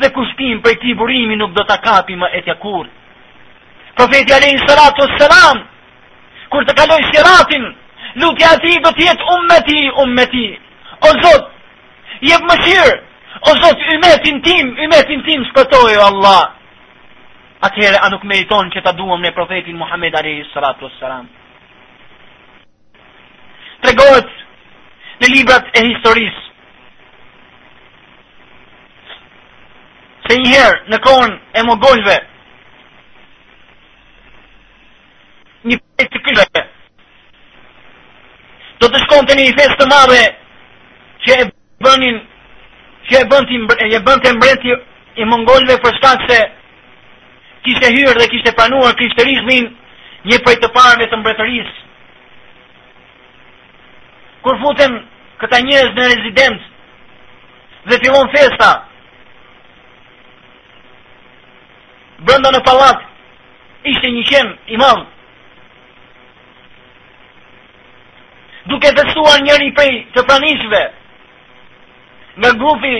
dhe 0.00 0.10
kush 0.16 0.32
pinë 0.38 0.60
për 0.64 0.76
këti 0.78 0.94
burimi 1.00 1.36
nuk 1.40 1.52
do 1.56 1.64
të 1.68 1.76
kapi 1.86 2.16
më 2.22 2.30
etja 2.40 2.54
kur 2.62 2.86
Profeti 3.98 4.32
Alejnë 4.34 4.64
Sëratu 4.66 5.06
Sëram 5.18 5.60
kur 6.52 6.64
të 6.68 6.74
kaloj 6.80 7.00
Sëratin 7.10 7.66
lukja 8.22 8.50
ati 8.56 8.72
do 8.84 8.92
tjetë 8.98 9.28
ummeti 9.36 9.78
ummeti 10.04 10.46
o 11.08 11.12
Zot 11.22 11.48
jebë 12.30 12.46
më 12.50 12.56
shirë 12.66 12.96
o 13.48 13.54
Zot 13.58 13.78
i 13.80 14.34
tim, 14.46 14.66
umetin 14.86 15.22
tim 15.28 15.46
i 15.46 16.04
Allah 16.08 16.42
atëherë 17.68 18.00
a 18.04 18.08
nuk 18.10 18.24
me 18.24 18.36
që 18.72 18.82
ta 18.84 18.92
duham 18.92 19.20
në 19.22 19.32
profetin 19.34 19.76
Muhammed 19.76 20.14
Alejnë 20.20 20.50
Sëratu 20.52 20.90
Sëram 20.98 21.26
të 23.82 23.88
regohet 23.92 24.28
në 25.22 25.26
librat 25.38 25.68
e 25.78 25.80
historisë 25.88 26.51
dhe 30.32 30.38
njëherë 30.40 30.92
në 30.92 30.98
kohën 31.04 31.32
e 31.60 31.62
mogollëve 31.68 32.14
një 35.70 35.76
fest 35.82 36.12
të 36.14 36.20
kyllëve 36.28 36.62
do 38.80 38.88
të 38.94 39.02
shkonë 39.04 39.26
të 39.30 39.36
një 39.40 39.50
festë 39.58 39.76
të 39.82 39.88
madhe 39.92 40.22
që 41.26 41.36
e 41.42 41.48
bënin 41.86 42.16
që 43.08 43.20
e 43.20 43.26
bënd 43.32 43.50
të, 43.50 44.00
bën 44.06 44.18
të 44.24 44.32
mbreti 44.38 44.72
i 45.22 45.28
mongolve 45.32 45.76
për 45.84 45.96
shkak 45.98 46.24
se 46.30 46.38
kishte 47.66 47.90
hyrë 47.96 48.16
dhe 48.20 48.28
kishte 48.32 48.54
pranuar 48.56 48.96
krishterizmin 49.00 49.68
një 50.30 50.38
prej 50.46 50.54
të 50.62 50.68
parëve 50.74 51.08
të 51.10 51.18
mbretërisë. 51.20 51.74
Kur 54.42 54.56
futen 54.62 54.96
këta 55.42 55.60
njerëz 55.66 55.92
në 55.98 56.06
rezidencë 56.12 57.88
dhe 57.90 57.98
fillon 58.02 58.30
festa, 58.34 58.70
brënda 62.26 62.50
në 62.54 62.60
palat, 62.66 63.02
ishte 63.92 64.10
një 64.14 64.22
qem 64.30 64.50
imam, 64.78 65.04
duke 68.70 68.90
testuar 68.98 69.40
njëri 69.42 69.72
prej 69.78 69.92
të 70.14 70.24
pranishve, 70.28 70.82
nga 72.38 72.50
grupi 72.62 72.94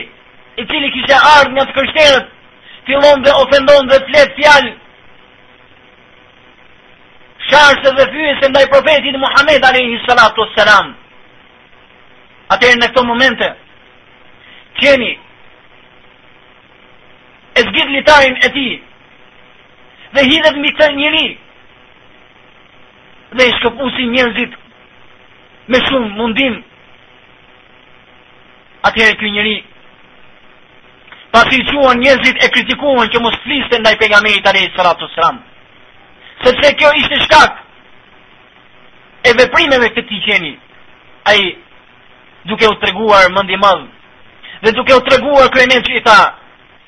i 0.61 0.63
cili 0.69 0.93
kishte 0.95 1.15
ardhë 1.35 1.55
nga 1.57 1.67
të 1.69 1.77
kështerët, 1.79 2.27
fillon 2.87 3.23
dhe 3.27 3.37
ofendon 3.45 3.89
dhe 3.91 4.01
flet 4.09 4.33
fjalë, 4.41 4.73
sharse 7.53 7.91
dhe 7.99 8.05
fyese 8.13 8.49
ndaj 8.51 8.67
profetit 8.73 9.17
Muhammed 9.25 9.65
alayhi 9.69 10.01
salatu 10.07 10.43
wassalam. 10.45 10.89
Atëherë 12.53 12.79
në 12.83 12.89
këto 12.91 13.03
momente 13.09 13.47
qeni 14.81 15.11
e 17.59 17.65
zgjidh 17.69 17.93
litarin 17.95 18.35
e 18.47 18.51
tij 18.57 18.73
dhe 20.13 20.23
hidhet 20.29 20.57
mbi 20.59 20.73
të 20.79 20.89
njëri. 20.99 21.25
Dhe 23.37 23.47
i 23.49 23.55
shkëpusin 23.59 24.11
njerëzit 24.13 24.53
me 25.73 25.81
shumë 25.89 26.13
mundim. 26.19 26.59
Atëherë 28.89 29.17
ky 29.21 29.31
njeri 29.33 29.57
pasi 31.33 31.61
i 31.63 31.67
quan 31.71 31.99
njerëzit 32.03 32.43
e 32.45 32.51
kritikuan 32.53 33.09
që 33.13 33.23
mos 33.25 33.37
fliste 33.47 33.79
ndaj 33.81 33.97
pejgamberit 34.03 34.47
alayhi 34.49 34.73
salatu 34.77 35.05
wasalam. 35.09 35.37
Sepse 36.43 36.75
kjo 36.77 36.89
ishte 37.01 37.17
shkak 37.25 37.53
e 39.31 39.35
veprimeve 39.39 39.89
këtij 39.97 40.21
qeni. 40.27 40.53
Ai 41.31 41.57
duke 42.45 42.67
u 42.69 42.75
treguar 42.85 43.25
i 43.31 43.33
madh 43.33 43.89
dhe 44.65 44.73
duke 44.73 44.95
u 44.95 45.01
treguar 45.03 45.49
që 45.55 45.95
i 45.99 46.01
tha, 46.03 46.21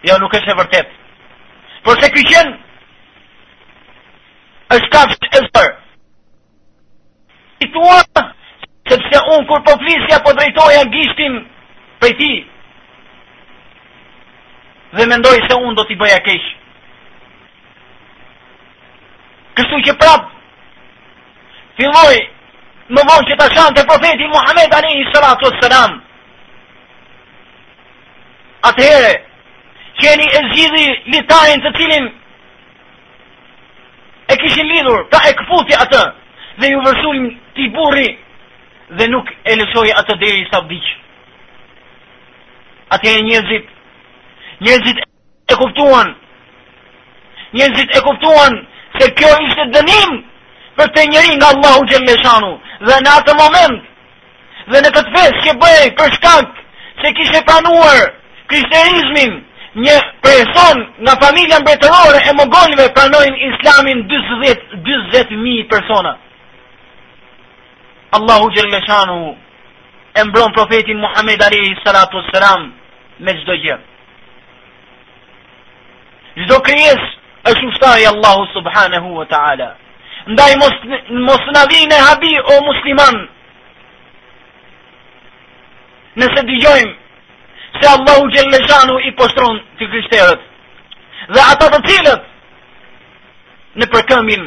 jo 0.06 0.18
nuk 0.20 0.34
është 0.34 0.50
e 0.50 0.58
vërtetë. 0.60 0.90
Por 1.82 1.94
se 2.00 2.10
ky 2.12 2.22
qen 2.32 2.52
është 4.74 4.90
kafë 4.90 5.30
e 5.30 5.42
zërë. 5.46 5.78
I 7.64 7.70
sepse 8.92 9.20
unë 9.34 9.46
kur 9.48 9.62
po 9.66 9.74
flisja 9.82 10.18
po 10.24 10.32
drejtoja 10.38 10.82
gishtin 10.94 11.38
për 12.02 12.12
ti, 12.18 12.32
dhe 14.96 15.06
mendoj 15.12 15.36
se 15.46 15.56
unë 15.64 15.76
do 15.78 15.84
t'i 15.88 15.96
bëja 16.02 16.18
keshë. 16.26 16.52
Kështu 19.58 19.80
që 19.86 19.94
prapë, 20.00 20.32
filloj 21.78 22.16
më 22.94 23.02
vonë 23.08 23.28
që 23.30 23.36
të 23.38 23.46
shante 23.54 23.84
profeti 23.88 24.26
Muhammed 24.30 24.74
i 24.90 25.06
Salatu 25.12 25.50
Salam, 25.60 25.92
atëhere, 28.70 29.14
që 29.98 30.12
e 30.12 30.16
një 30.20 30.28
e 30.28 30.42
zhidhi 30.50 30.86
litajnë 31.14 31.64
të 31.66 31.72
cilin 31.80 32.12
e 34.34 34.46
kishin 34.46 34.66
lidhur, 34.72 35.02
ta 35.12 35.18
e 35.30 35.32
këputi 35.38 35.76
atë, 35.84 36.02
dhe 36.58 36.70
ju 36.72 36.78
vërsullin 36.86 37.26
ti 37.54 37.68
burri, 37.76 38.08
dhe 38.98 39.04
nuk 39.14 39.26
e 39.50 39.56
lësoj 39.60 39.88
atë 40.00 40.16
dhe 40.20 40.30
i 40.40 40.44
bëdiq. 40.52 40.86
Ate 42.94 43.08
e 43.18 43.22
njëzit, 43.28 43.66
njëzit 44.64 44.98
e 45.52 45.58
kuptuan, 45.62 46.08
njëzit 47.58 47.90
e 47.98 48.02
kuptuan, 48.06 48.52
se 48.98 49.06
kjo 49.18 49.30
ishte 49.46 49.64
dënim, 49.76 50.10
për 50.76 50.86
të 50.94 51.00
njëri 51.10 51.32
nga 51.38 51.48
Allahu 51.54 51.82
Gjemeshanu, 51.90 52.52
dhe 52.88 52.94
në 53.06 53.10
atë 53.20 53.32
moment, 53.42 53.76
dhe 54.70 54.78
në 54.82 54.88
këtë 54.94 55.12
fesë 55.16 55.40
që 55.46 55.52
bëjë 55.62 55.90
për 55.98 56.10
shkak, 56.18 56.46
se 57.00 57.08
kishe 57.18 57.40
panuar, 57.48 58.00
krishterizmin, 58.50 59.32
një 59.82 59.94
person 60.22 60.78
nga 61.02 61.14
familja 61.20 61.58
mbretërore 61.60 62.18
e 62.30 62.34
mogonive 62.38 62.86
pranojnë 62.94 63.40
islamin 63.48 64.04
40 64.10 64.84
20.000 64.86 65.68
persona. 65.72 66.12
Allahu 68.16 68.50
Gjellëshanu 68.54 69.34
e 70.18 70.24
mbron 70.30 70.52
profetin 70.54 70.98
Muhammed 71.02 71.42
Alehi 71.42 71.74
Salatu 71.84 72.16
wassalam 72.22 72.70
me 73.18 73.32
gjdo 73.40 73.56
gjë. 73.66 73.76
Gjdo 76.44 76.56
kryes 76.66 77.02
është 77.50 77.66
ushtari 77.72 78.06
Allahu 78.06 78.42
subhanahu 78.54 79.08
Wa 79.18 79.26
Ta'ala. 79.26 79.70
Ndaj 80.26 80.52
mos, 80.56 80.74
mos 81.26 81.42
në 81.54 81.62
vi 81.70 81.80
habi 82.06 82.32
o 82.40 82.54
musliman. 82.70 83.16
Nëse 86.14 86.42
dy 86.46 86.56
Allahu 87.88 88.28
Gjelleshanu 88.34 88.94
i 89.08 89.12
postron 89.18 89.58
të 89.78 89.84
kryshterët. 89.92 90.40
dhe 91.34 91.40
ata 91.52 91.66
të 91.72 91.78
cilët 91.88 92.22
në 93.80 93.86
përkëmin 93.92 94.42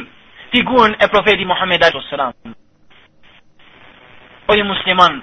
t'i 0.52 0.60
guen 0.68 0.92
e 1.04 1.08
profeti 1.14 1.44
Muhammed 1.50 1.82
oj 4.54 4.62
musliman 4.70 5.14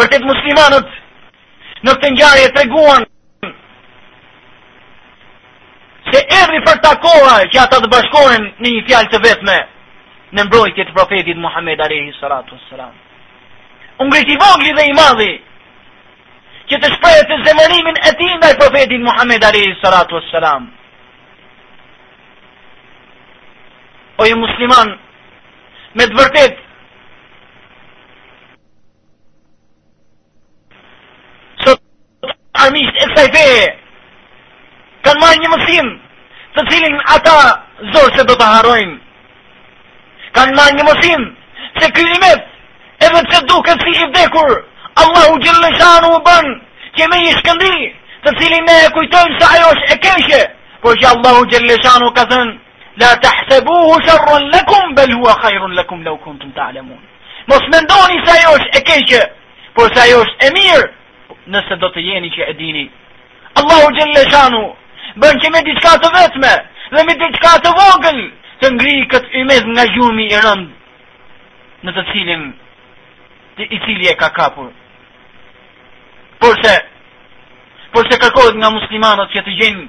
vërtet 0.00 0.22
muslimanët 0.30 0.88
në 1.88 1.92
të 2.02 2.08
njari 2.18 2.42
e 2.46 2.50
të 2.52 2.58
reguan 2.64 3.02
se 6.12 6.20
edhi 6.42 6.58
për 6.68 6.76
ta 6.84 6.92
koha 7.06 7.36
që 7.50 7.56
ata 7.64 7.76
të 7.82 7.88
bashkohen 7.96 8.42
në 8.60 8.68
një 8.74 8.86
fjalë 8.88 9.10
të 9.12 9.18
vetme 9.26 9.56
në 10.36 10.42
të 10.76 10.90
profetit 10.94 11.36
Muhammed 11.44 11.80
ungrit 14.04 14.28
i 14.34 14.40
vogli 14.44 14.70
dhe 14.76 14.84
i 14.90 14.96
madhi 15.02 15.32
që 16.70 16.78
të 16.82 16.88
shprehet 16.94 17.26
të 17.30 17.36
zemërimin 17.48 17.96
e 18.08 18.10
tij 18.18 18.34
ndaj 18.38 18.52
profetit 18.60 19.02
Muhammed 19.06 19.42
alayhi 19.48 19.72
salatu 19.82 20.14
wassalam. 20.18 20.62
O 24.22 24.26
ju 24.30 24.36
musliman, 24.38 24.88
me 25.96 26.04
të 26.06 26.14
vërtet 26.20 26.54
sot 31.64 31.82
armisht 32.66 33.02
e 33.02 33.06
kësaj 33.16 33.42
kanë 35.08 35.22
marrë 35.24 35.42
një 35.42 35.52
mësim 35.54 35.88
të 36.56 36.66
cilin 36.70 36.98
ata 37.16 37.36
zorë 37.94 38.14
se 38.18 38.22
do 38.30 38.36
të 38.38 38.48
harojnë 38.52 38.96
kanë 40.38 40.54
marrë 40.60 40.78
një 40.78 40.86
mësim 40.90 41.26
se 41.80 41.90
kërimet 41.98 42.46
edhe 43.08 43.26
që 43.32 43.46
duke 43.50 43.74
si 43.82 43.96
i 43.98 44.06
vdekur 44.10 44.58
Allahu 45.04 45.34
gjellëshanu 45.44 46.08
u 46.16 46.20
bën 46.30 46.46
që 46.96 47.06
me 47.10 47.18
i 47.28 47.32
shkëndi 47.38 47.72
të 48.24 48.32
cilin 48.40 48.64
ne 48.68 48.76
e 48.84 48.88
kujtojnë 48.96 49.38
se 49.38 49.46
ajo 49.54 49.68
është 49.74 49.94
e 49.94 49.98
keshë, 50.06 50.40
por 50.82 50.94
që 51.00 51.06
Allahu 51.12 51.46
gjellëshanu 51.52 52.08
ka 52.16 52.24
thën 52.32 52.48
la 53.02 53.10
hu 53.66 53.76
shërën 54.06 54.42
lëkum 54.54 54.84
bel 54.98 55.12
hua 55.20 55.34
khajrën 55.42 55.72
lëkum 55.78 56.00
lëkum 56.08 56.34
të 56.40 56.46
më 56.50 56.68
të 56.80 56.88
mos 57.50 57.64
me 57.72 57.78
ndoni 57.84 58.18
se 58.24 58.32
ajo 58.38 58.52
është 58.58 58.78
e 58.80 58.80
keshë, 58.88 59.22
por 59.76 59.86
se 59.94 59.98
ajo 60.04 60.18
është 60.24 60.42
e 60.46 60.50
mirë 60.58 60.84
nëse 61.54 61.74
do 61.82 61.88
të 61.94 62.00
jeni 62.08 62.28
që 62.36 62.42
e 62.50 62.54
dini 62.60 62.84
Allahu 63.62 63.86
gjellëshanu 64.00 64.62
bën 65.22 65.34
që 65.42 65.48
me 65.54 65.60
diçka 65.68 65.92
të 66.02 66.08
vetme 66.18 66.52
dhe 66.96 67.00
me 67.06 67.14
diçka 67.22 67.52
të 67.62 67.70
vogël 67.80 68.18
të 68.60 68.66
ngri 68.74 68.96
këtë 69.14 69.28
imez 69.44 69.62
nga 69.76 69.84
gjumi 69.94 70.26
i 70.34 70.40
rënd 70.44 70.68
në 71.84 71.90
të 71.96 72.02
cilin 72.12 72.42
i 73.60 73.78
cili 73.86 74.06
e 74.08 74.12
ka 74.20 74.28
kapur 74.38 74.68
por 76.40 76.56
se 76.64 76.74
por 77.92 78.04
se 78.10 78.18
kërkohet 78.22 78.56
nga 78.58 78.70
muslimanët 78.78 79.30
që 79.34 79.42
të 79.44 79.52
gjenë 79.60 79.84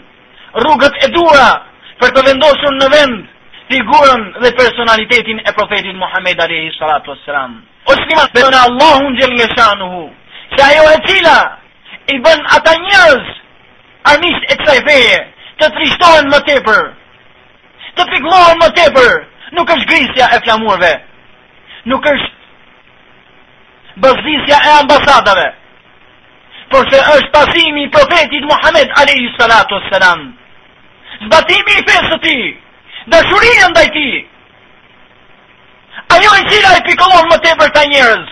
rrugët 0.66 0.96
e 1.06 1.10
dura 1.16 1.50
për 2.02 2.10
të 2.14 2.22
vendosur 2.28 2.74
në 2.80 2.88
vend 2.96 3.18
figurën 3.72 4.22
dhe 4.44 4.50
personalitetin 4.62 5.40
e 5.48 5.52
profetit 5.58 5.96
Muhammed 5.96 6.40
alayhi 6.46 6.74
salatu 6.80 7.10
wassalam. 7.14 7.54
O 7.88 7.92
shkrimat 8.00 8.30
dhe 8.36 8.44
në 8.52 8.60
Allahun 8.68 9.16
gjelë 9.16 9.56
në 9.82 9.86
hu, 9.94 10.04
që 10.56 10.60
ajo 10.70 10.84
e 10.96 10.98
cila 11.08 11.40
i 12.16 12.16
bën 12.26 12.40
ata 12.58 12.72
njërës 12.84 13.26
armisht 14.12 14.44
e 14.52 14.58
kësaj 14.60 14.80
feje, 14.88 15.18
të 15.60 15.66
trishtohen 15.78 16.26
më 16.34 16.40
tepër, 16.50 16.82
të 17.96 18.02
piklohen 18.12 18.58
më 18.62 18.68
tepër, 18.80 19.12
nuk 19.56 19.70
është 19.78 19.90
grisja 19.94 20.26
e 20.36 20.42
flamurve, 20.44 20.92
nuk 21.88 22.04
është 22.14 22.36
bëzdisja 24.04 24.58
e 24.68 24.78
ambasadave, 24.82 25.48
për 26.72 26.90
se 26.92 27.00
është 27.16 27.32
pasimi 27.36 27.84
i 27.86 27.92
profetit 27.96 28.44
Muhammed 28.52 28.90
Alehi 29.04 29.28
Salatu 29.38 29.80
Selam. 29.90 30.22
Zbatimi 31.26 31.74
i 31.80 31.86
fesë 31.90 32.18
ti, 32.24 32.38
dashurinë 33.14 33.68
ndaj 33.74 33.88
ti. 33.98 34.08
Ajo 36.16 36.32
e 36.40 36.46
cila 36.50 36.72
e 36.78 37.26
më 37.32 37.38
te 37.44 37.52
ta 37.76 37.84
njerëz. 37.94 38.26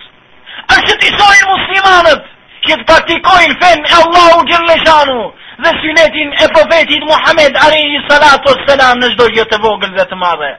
është 0.73 0.87
shë 0.89 0.95
të 1.01 1.05
isojnë 1.11 1.47
muslimanët, 1.53 2.21
që 2.65 2.73
të 2.79 2.83
praktikojnë 2.89 3.55
fen 3.61 3.79
e 3.91 3.93
Allahu 4.01 4.39
Gjellëshanu, 4.49 5.19
dhe 5.63 5.69
synetin 5.83 6.29
e 6.43 6.47
profetit 6.55 7.03
Muhammed 7.11 7.53
Alehi 7.65 7.97
Salatu 8.09 8.51
Selam 8.65 8.97
në 9.01 9.07
shdoj 9.13 9.29
gjëtë 9.35 9.57
vogën 9.65 9.91
dhe 9.99 10.05
të 10.11 10.17
madhe. 10.25 10.51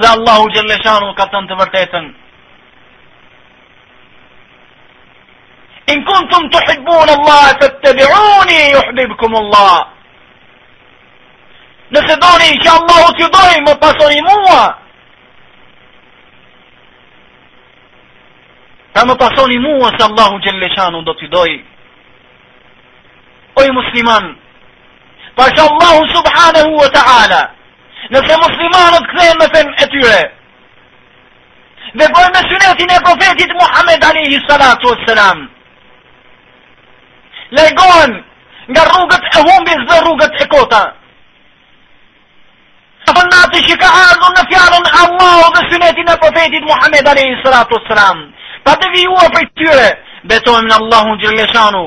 Dhe 0.00 0.06
Allahu 0.16 0.44
Gjellëshanu 0.56 1.08
ka 1.18 1.24
të 1.30 1.36
në 1.40 1.46
të 1.48 1.56
vërtetën, 1.62 2.04
in 5.92 6.02
kuntum 6.08 6.46
të 6.52 6.60
hibbun 6.70 7.10
Allah, 7.14 7.50
të 7.60 7.68
të 7.82 7.92
biruni, 7.98 8.60
ju 8.72 8.80
hbibkum 8.88 9.34
Allah. 9.40 9.74
Nëse 11.96 12.16
doni, 12.22 12.50
që 12.64 12.68
Allahu 12.78 13.10
të 13.18 13.26
doni, 13.34 13.58
më 13.66 13.74
pasoni 13.82 14.20
mua. 14.28 14.62
Ta 18.94 19.00
më 19.04 19.14
pasoni 19.22 19.58
mua, 19.60 19.88
se 19.96 20.02
Allahu 20.08 20.38
gjellëshanu 20.46 21.02
do 21.04 21.12
të 21.18 21.26
O 21.36 21.44
Oj 23.62 23.68
musliman, 23.74 24.24
pa 25.36 25.44
që 25.54 25.60
Allahu 25.68 26.02
subhanahu 26.16 26.72
wa 26.80 26.88
ta'ala, 26.96 27.42
nëse 28.14 28.34
muslimanët 28.44 29.04
këthejnë 29.10 29.38
me 29.40 29.46
fenë 29.54 29.72
e 29.84 29.86
tyre, 29.92 30.22
dhe 31.98 32.04
bojnë 32.14 32.34
me 32.36 32.42
sënetin 32.48 32.94
e 32.96 33.04
profetit 33.04 33.50
Muhammed 33.60 34.02
a.s 34.10 35.53
lejgohen 37.58 38.12
nga 38.72 38.82
rrugët 38.88 39.24
e 39.38 39.40
humbis 39.46 39.80
dhe 39.88 39.96
rrugët 40.04 40.34
e 40.42 40.46
kota. 40.54 40.84
Sa 43.04 43.10
fënë 43.16 43.30
po 43.30 43.34
natë 43.34 43.60
që 43.66 43.74
ka 43.82 43.88
ardhën 44.08 44.32
në 44.36 44.42
fjallën 44.50 44.86
Allah 45.02 45.38
dhe 45.54 45.62
sënetin 45.70 46.12
e 46.14 46.20
profetit 46.22 46.62
Muhammed 46.70 47.10
A.S. 47.12 48.44
Pa 48.66 48.72
të 48.80 48.86
vijua 48.96 49.24
për 49.36 49.44
tyre, 49.60 49.88
betojmë 50.30 50.68
në 50.70 50.76
Allahun 50.80 51.18
Gjirleshanu, 51.22 51.82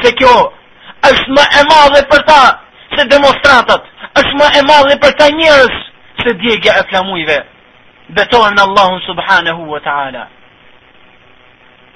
se 0.00 0.10
kjo 0.18 0.34
është 1.10 1.36
më 1.36 1.44
e 1.60 1.66
madhe 1.70 2.00
për 2.12 2.22
ta 2.30 2.42
se 2.96 3.04
demonstratat, 3.14 3.82
është 4.20 4.34
më 4.40 4.46
e 4.60 4.62
madhe 4.72 4.96
për 5.04 5.12
ta 5.20 5.26
njërës 5.38 5.76
se 6.24 6.30
djegja 6.42 6.72
e 6.80 6.88
flamujve. 6.90 7.38
Betojmë 8.18 8.56
në 8.56 8.62
Allahun 8.68 8.98
Subhanehu 9.06 9.62
wa 9.72 9.80
Ta'ala. 9.86 10.24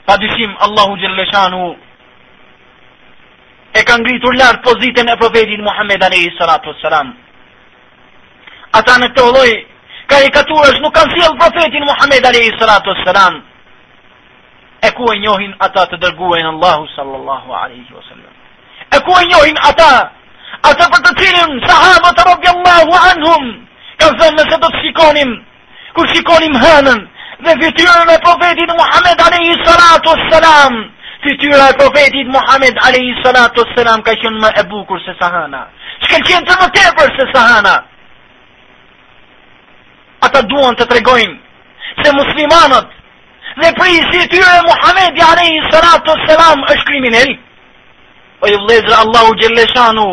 Pa 0.07 0.13
dyshim 0.23 0.51
Allahu 0.65 0.93
Gjirleshanu, 1.03 1.63
e 3.75 3.83
ka 3.87 3.95
ngritur 4.01 4.35
lartë 4.39 4.63
pozitën 4.67 5.11
e 5.15 5.19
profetit 5.21 5.61
Muhammed 5.63 6.03
Alehi 6.05 6.31
Salam. 6.39 7.09
Ata 8.79 8.97
në 8.99 9.09
këto 9.13 9.25
loj, 9.35 9.51
karikaturës 10.11 10.79
nuk 10.83 10.95
kanë 10.95 11.13
zilë 11.15 11.39
profetin 11.39 11.87
Muhammed 11.87 12.27
Alehi 12.33 12.51
Salam. 12.59 13.35
E 14.83 14.89
ku 14.97 15.11
e 15.13 15.19
njohin 15.21 15.55
ata 15.67 15.87
të 15.91 15.97
dërguen 16.03 16.47
Allahu 16.55 16.85
Sallallahu 16.97 17.51
Alaihi 17.63 17.93
Wasallam. 17.95 18.35
E 18.97 18.99
ku 19.07 19.13
e 19.23 19.25
njohin 19.29 19.59
ata, 19.71 20.09
ata 20.67 20.85
për 20.93 21.01
të 21.07 21.13
cilin 21.21 21.51
sahabët 21.69 22.19
e 22.21 22.27
robja 22.31 22.53
Allahu 22.57 22.93
Anhum, 23.13 23.45
ka 24.01 24.07
zënë 24.19 24.39
nëse 24.41 24.57
do 24.63 24.69
të 24.73 24.79
shikonim, 24.83 25.33
kur 25.95 26.07
shikonim 26.15 26.55
hënën, 26.65 26.99
dhe 27.45 27.53
vityrën 27.65 28.15
e 28.17 28.23
profetit 28.25 28.71
Muhammed 28.79 29.19
Alehi 29.29 29.53
Salatu 29.67 30.13
Salam 30.31 30.83
fityra 31.23 31.69
e 31.71 31.73
profetit 31.79 32.27
Muhammed 32.29 32.75
alayhi 32.87 33.15
salatu 33.25 33.63
sallam 33.77 34.03
ka 34.03 34.13
qenë 34.23 34.41
më 34.43 34.51
e 34.61 34.65
bukur 34.71 34.99
se 35.05 35.13
sahana. 35.21 35.61
Shkëlqen 36.07 36.45
të 36.49 36.55
më 36.61 36.69
tepër 36.77 37.09
se 37.19 37.25
sahana. 37.35 37.75
Ata 40.27 40.43
duan 40.51 40.75
të 40.77 40.85
tregojnë 40.91 41.37
se 42.03 42.11
muslimanët 42.19 42.89
dhe 43.61 43.69
prisi 43.81 44.21
tyre 44.33 44.55
Muhammed 44.71 45.15
alayhi 45.31 45.61
salatu 45.73 46.13
sallam 46.27 46.59
është 46.75 46.85
kriminal. 46.93 47.31
O 48.43 48.49
i 48.53 48.57
vlezër 48.65 48.97
Allahu 49.05 49.33
Gjelleshanu 49.43 50.07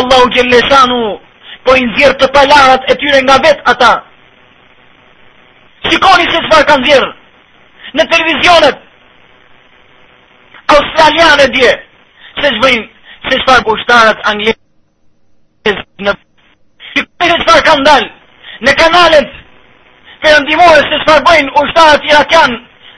Allahu 0.00 0.26
Gjelleshanu 0.36 1.00
Po 1.64 1.74
i 1.78 1.82
nëzirë 1.86 2.14
të 2.18 2.26
palarat 2.34 2.88
e 2.90 2.94
tyre 3.02 3.18
nga 3.26 3.34
vetë 3.44 3.62
ata 3.72 3.90
Shikoni 5.90 6.24
se 6.30 6.38
si 6.40 6.48
farë 6.48 6.66
kanë 6.70 6.84
nëzirë 6.86 7.10
Në 7.98 8.02
televizionet 8.14 8.80
australian 10.78 11.52
dje 11.54 11.70
se 12.40 12.48
zbëjnë 12.56 12.86
se 13.28 13.38
shfar 13.44 13.60
kushtarët 13.68 14.20
anglijez 14.32 14.58
në 16.06 16.16
Kërë 17.20 17.36
se 17.40 17.44
shfar 17.44 17.82
dalë 17.88 18.08
në 18.66 18.72
kanalet 18.80 19.30
përëndimore 20.24 20.80
se 20.88 21.00
shfar 21.04 21.22
bëjnë 21.28 21.54
ushtarët 21.64 22.08
irakian 22.10 22.56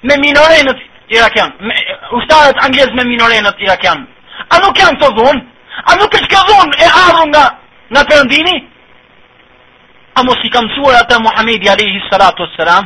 me 0.09 0.19
minorenët 0.25 0.81
irakian 1.19 1.53
me, 1.69 1.77
ushtarët 2.19 2.63
anglijez 2.69 2.95
me 2.99 3.05
minorenët 3.11 3.63
irakian 3.67 4.07
a 4.51 4.61
nuk 4.65 4.81
janë 4.85 4.99
të 5.03 5.13
dhunë 5.19 5.43
a 5.93 5.97
nuk 6.01 6.17
është 6.21 6.33
ka 6.35 6.43
dhunë 6.51 6.81
e 6.87 6.93
arru 7.03 7.27
nga 7.33 7.45
nga 7.93 8.05
përëndini 8.11 8.57
a 10.19 10.23
mos 10.23 10.43
i 10.47 10.51
kam 10.55 10.69
suar 10.77 10.97
ata 11.03 11.19
Muhamedi 11.25 11.69
alayhi 11.75 12.01
salatu 12.11 12.43
wassalam 12.47 12.85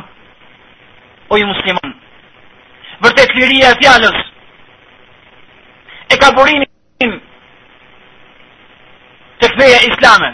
o 1.29 1.37
i 1.37 1.45
musliman 1.45 1.91
vërtet 3.05 3.35
liria 3.39 3.71
e 3.71 3.77
fjalës 3.81 4.19
e 6.11 6.17
ka 6.17 6.29
burimin 6.37 7.13
të 9.41 9.49
feja 9.57 9.79
islame 9.89 10.29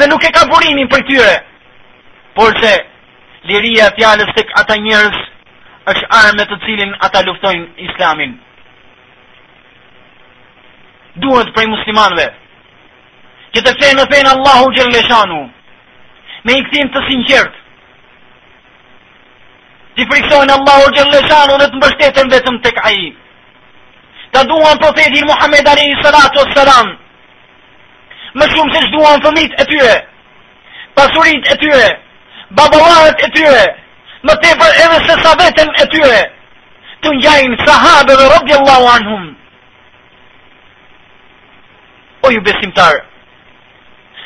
dhe 0.00 0.08
nuk 0.12 0.24
e 0.28 0.32
ka 0.36 0.46
burimin 0.52 0.88
për 0.94 1.04
tyre 1.10 1.34
por 2.38 2.56
se 2.62 2.72
liria 3.50 3.90
tjales 3.98 4.32
të 4.36 4.46
këta 4.54 4.76
njërës 4.86 5.18
është 5.92 6.06
arme 6.22 6.44
të, 6.50 6.56
cilin 6.64 6.92
ata 7.08 7.22
luftojnë 7.28 7.84
islamin 7.88 8.32
duhet 11.24 11.50
për 11.56 11.66
i 11.66 11.72
muslimanve 11.76 12.26
që 13.54 13.62
të 13.66 13.72
fejnë 13.80 13.98
në 14.00 14.04
fejnë 14.12 14.30
Allahu 14.34 14.68
Gjelleshanu, 14.72 15.40
me 16.46 16.52
i 16.56 16.60
këtim 16.70 16.88
të 16.94 17.02
sinqert 17.08 17.58
të 19.96 20.06
i 20.06 20.06
friksojnë 20.12 20.54
Allahu 20.56 20.94
Gjelleshanu 20.98 21.58
dhe 21.60 21.66
të 21.68 21.76
mbështetën 21.80 22.32
vetëm 22.36 22.62
të 22.64 22.72
kajim 22.80 23.18
të 24.32 24.42
duan 24.50 24.78
profetin 24.82 25.26
Muhammed 25.28 25.68
Alehi 25.74 25.96
Salatu 26.02 26.42
Salam, 26.54 26.88
më 28.38 28.44
shumë 28.52 28.72
se 28.74 28.80
që 28.84 28.92
duan 28.94 29.24
fëmit 29.26 29.60
e 29.60 29.64
tyre, 29.72 29.94
pasurit 30.96 31.48
e 31.52 31.56
tyre, 31.62 31.90
babalarët 32.58 33.20
e 33.26 33.30
tyre, 33.36 33.64
më 34.24 34.32
tepër 34.44 34.72
edhe 34.84 34.98
se 35.06 35.14
sa 35.22 35.32
vetën 35.40 35.70
e 35.84 35.88
tyre, 35.94 36.20
të 37.04 37.08
njajnë 37.20 37.58
dhe 38.08 38.14
rëbdi 38.22 38.52
Allahu 38.58 38.86
anhum. 38.98 39.24
O 42.22 42.30
ju 42.32 42.40
besimtarë, 42.46 43.00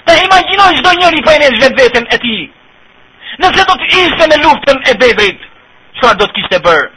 të 0.07 0.13
imaginoj 0.27 0.71
qdo 0.79 0.91
njëri 1.01 1.23
për 1.27 1.35
një 1.43 1.51
vetë 1.63 1.77
vetën 1.83 2.07
e 2.15 2.21
ti, 2.25 2.37
nëse 3.43 3.63
do 3.69 3.75
të 3.81 3.95
ishte 4.07 4.25
në 4.31 4.39
luftën 4.45 4.79
e 4.93 4.97
bebrit, 5.03 5.41
qëra 5.99 6.15
do 6.21 6.27
të 6.29 6.35
kishte 6.39 6.63
bërë? 6.67 6.95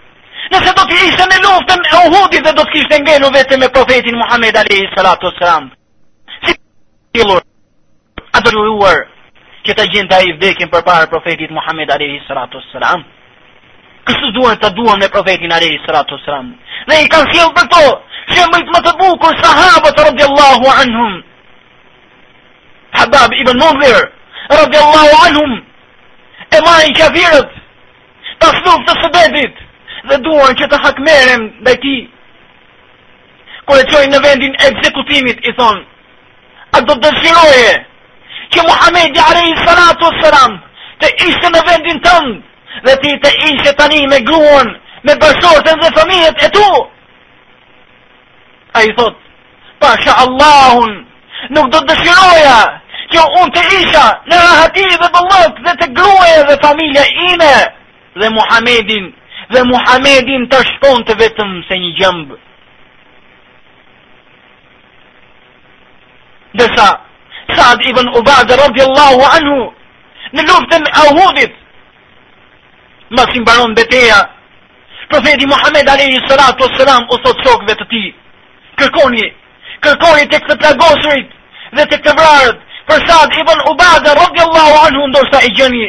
Nëse 0.52 0.72
do 0.78 0.86
të 0.90 0.98
ishte 1.08 1.26
në 1.30 1.40
luftën 1.44 1.84
e 1.94 2.00
Uhudit 2.08 2.46
dhe 2.46 2.54
do 2.60 2.64
të 2.64 2.72
kishte 2.76 3.00
ngjenu 3.04 3.30
vetëm 3.36 3.60
me 3.64 3.70
profetin 3.76 4.18
Muhammed 4.22 4.58
Ali 4.62 4.80
salatu 4.96 5.28
wasalam. 5.30 5.70
Si 6.46 6.54
tillur. 7.18 7.42
A 8.36 8.40
do 8.46 8.54
të 8.56 8.66
uar 8.80 9.00
që 9.68 9.76
ta 9.78 9.84
gjendë 9.94 10.16
ai 10.20 10.34
vdekjen 10.38 10.72
përpara 10.72 11.12
profetit 11.14 11.52
Muhammed 11.58 11.92
alayhi 11.96 12.22
salatu 12.28 12.58
wasalam? 12.62 13.04
Kështu 14.08 14.32
duan 14.38 14.58
ta 14.64 14.70
duan 14.80 14.98
me 15.04 15.10
profetin 15.16 15.52
alayhi 15.60 15.82
salatu 15.86 16.18
wasalam. 16.18 16.48
Ne 16.88 16.96
i 17.06 17.10
kanë 17.12 17.30
thënë 17.34 17.54
për 17.60 17.68
to, 17.76 17.84
që 18.32 18.48
më 18.54 18.60
të 18.66 18.72
më 18.76 18.80
të 18.88 18.94
bukur 19.04 19.40
sahabët 19.44 20.04
radhiyallahu 20.08 20.74
anhum. 20.82 21.12
Habab 22.98 23.38
ibn 23.42 23.58
Mundhir 23.62 23.98
radhiyallahu 24.60 25.18
anhum. 25.30 25.52
E 26.56 26.60
majë 26.68 26.94
kafirët 27.00 27.48
pas 28.42 28.56
luftës 28.66 29.04
së 29.04 29.10
Bedrit 29.18 29.66
dhe 30.08 30.18
duan 30.24 30.56
që 30.60 30.68
të 30.72 30.78
hakmerem 30.84 31.42
dhe 31.68 31.74
ti. 31.84 31.98
Kure 33.68 33.84
qoj 33.92 34.06
në 34.10 34.20
vendin 34.24 34.56
e 34.66 34.72
zekutimit, 34.84 35.40
i 35.48 35.52
thonë, 35.60 35.84
a 36.76 36.82
do 36.82 36.94
të 36.94 37.02
dëshiroje 37.06 37.74
që 38.56 38.60
Muhammed 38.68 39.18
i 39.18 39.22
Arej 39.30 39.50
Salatu 39.66 40.08
Sëram 40.20 40.54
të 41.02 41.08
ishte 41.28 41.48
në 41.54 41.62
vendin 41.70 42.00
tëndë 42.06 42.88
dhe 42.88 42.96
ti 43.04 43.12
të 43.24 43.30
ishte 43.52 43.72
tani 43.80 44.06
me 44.12 44.20
gruan, 44.30 44.68
me 45.06 45.14
bërshorten 45.22 45.82
dhe 45.84 45.94
familjet 45.98 46.44
e 46.48 46.52
tu. 46.58 46.68
A 48.78 48.86
i 48.86 48.92
thotë, 48.98 49.20
pa 49.82 49.90
Allahun, 50.24 50.92
nuk 51.56 51.68
do 51.74 51.78
të 51.82 51.88
dëshiroja 51.94 52.60
që 53.14 53.20
unë 53.42 53.54
të 53.54 53.62
isha 53.84 54.08
në 54.30 54.36
rahati 54.48 54.84
dhe 55.00 55.08
bëllot 55.16 55.64
dhe 55.68 55.74
të 55.80 55.88
gruje 55.98 56.36
dhe 56.50 56.56
familja 56.66 57.04
ime 57.34 57.56
dhe 58.20 58.28
Muhammedin 58.38 59.06
dhe 59.54 59.64
Muhamedin 59.66 60.46
të 60.52 60.58
shpon 60.74 61.04
të 61.10 61.16
vetëm 61.20 61.54
se 61.68 61.78
një 61.84 61.92
gjëmbë. 62.00 62.38
Dësa, 66.62 66.88
Saad 67.58 67.82
ibn 67.90 68.10
Ubadë, 68.20 68.58
rrëdi 68.60 68.86
anhu, 69.10 69.62
në 70.38 70.42
luftën 70.50 70.86
e 70.86 70.92
Ahudit, 71.04 71.56
ma 73.18 73.26
si 73.32 73.40
mbaron 73.42 73.74
beteja, 73.78 74.20
profeti 75.14 75.48
Muhamed 75.50 75.90
a.s. 75.94 76.30
o 76.30 77.16
sot 77.24 77.38
shokëve 77.46 77.74
të 77.80 77.86
ti, 77.94 78.04
kërkoni, 78.82 79.26
kërkoni 79.84 80.28
të 80.30 80.40
këtë 80.46 80.74
dhe 80.74 81.24
dhe 81.78 81.84
të 81.90 81.98
këtë 82.04 82.14
vrarët, 82.20 82.60
për 82.90 83.00
Saad 83.08 83.34
ibn 83.42 83.60
Ubadë, 83.74 84.10
rrëdi 84.14 84.62
anhu, 84.86 85.08
ndorësa 85.08 85.42
i 85.48 85.52
gjeni, 85.58 85.88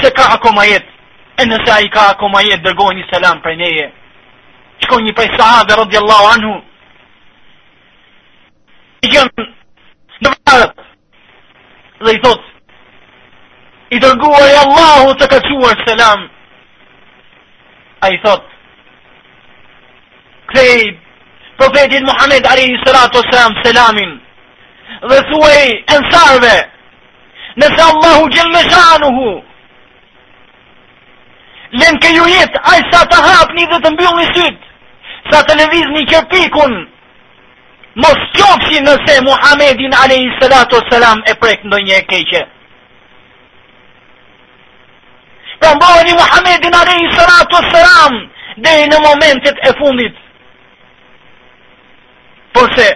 se 0.00 0.08
ka 0.16 0.24
akoma 0.36 0.64
jetë, 0.66 0.97
e 1.40 1.44
nëse 1.46 1.70
a 1.70 1.78
i 1.84 1.88
ka 1.94 2.18
ma 2.34 2.40
jetë, 2.42 2.64
dërgoj 2.66 2.94
një 2.98 3.04
selam 3.12 3.38
për 3.44 3.54
neje. 3.60 3.86
Qko 4.82 4.98
një 5.04 5.12
prej 5.14 5.28
sahave 5.38 5.76
radiallahu 5.78 6.26
anhu. 6.34 6.54
I 9.06 9.10
gjënë 9.12 9.44
në 10.24 10.32
vërët, 10.34 10.82
dhe 12.02 12.14
i 12.16 12.20
thotë, 12.26 12.54
i 13.94 13.98
dërgoj 14.04 14.48
Allahu 14.64 15.14
të 15.20 15.28
këtuar 15.36 15.78
selam. 15.86 16.26
A 18.04 18.10
i 18.14 18.18
thotë, 18.26 18.56
Këthej, 20.48 20.84
profetit 21.60 22.02
Muhammed 22.08 22.46
Ari 22.50 22.62
Isratu 22.74 23.20
Selam, 23.28 23.52
Selamin, 23.64 24.12
dhe 25.10 25.18
thuej, 25.30 25.64
ensarve, 25.96 26.54
nëse 27.62 27.82
Allahu 27.90 28.30
gjëllë 28.32 28.54
me 28.54 28.62
shanuhu, 28.72 29.26
Len 31.74 31.94
ke 32.00 32.08
ju 32.16 32.24
jet, 32.32 32.48
aj 32.64 32.80
sa 32.90 33.04
të 33.04 33.16
hapni 33.20 33.64
dhe 33.68 33.78
të 33.84 33.90
mbjulli 33.92 34.24
syt, 34.32 34.56
sa 35.30 35.42
të 35.44 35.56
leviz 35.60 35.86
një 35.96 36.02
kërpikun, 36.08 36.72
mos 38.04 38.22
qoksi 38.38 38.80
nëse 38.84 39.14
Muhammedin 39.26 39.92
a.s. 39.92 41.26
e 41.28 41.34
prek 41.40 41.60
në 41.68 41.78
një 41.88 41.98
keqe. 42.08 42.42
Pra 45.60 45.74
mbohën 45.74 46.06
një 46.08 46.14
Muhammedin 46.14 46.74
a.s. 46.80 48.16
dhe 48.64 48.70
në 48.88 48.98
momentet 49.06 49.56
e 49.68 49.70
fundit. 49.78 50.16
Porse, 52.56 52.88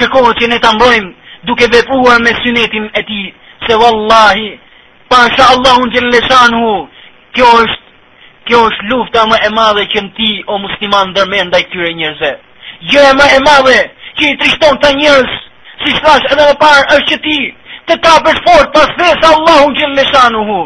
kërkohë 0.00 0.32
që 0.40 0.48
ne 0.52 0.58
të 0.64 0.72
mbrojmë 0.76 1.30
duke 1.50 1.68
vepruar 1.74 2.18
me 2.24 2.32
synetin 2.42 2.86
e 2.98 3.02
ti, 3.10 3.20
se 3.66 3.74
wallahi 3.82 4.50
pa 5.10 5.18
Allah 5.52 5.74
unë 5.84 5.94
gjenë 5.94 6.58
hu, 6.62 6.74
kjo 7.36 7.48
është, 7.62 7.80
kjo 8.50 8.60
është 8.70 8.88
lufta 8.90 9.26
më 9.30 9.36
e 9.48 9.50
madhe 9.58 9.84
që 9.92 10.02
në 10.04 10.10
ti 10.18 10.30
o 10.52 10.58
musliman 10.62 11.12
dërmen 11.16 11.52
dhe 11.52 11.60
këtyre 11.66 11.92
njërëzë. 11.98 12.32
Gjë 12.90 13.02
e 13.10 13.12
më 13.18 13.26
e 13.36 13.40
madhe 13.48 13.80
që 14.16 14.24
i 14.30 14.38
trishton 14.40 14.74
të 14.82 14.88
njërës, 15.00 15.32
si 15.82 15.92
thash 16.02 16.26
edhe 16.32 16.46
më 16.48 16.56
parë 16.64 16.86
është 16.94 17.06
që 17.12 17.16
ti 17.26 17.38
të 17.86 17.94
ka 18.04 18.12
fort 18.46 18.68
pas 18.74 18.90
dhe 18.98 19.08
se 19.20 19.26
Allah 19.34 19.58
unë 19.66 19.78
gjenë 19.78 20.42
hu. 20.48 20.60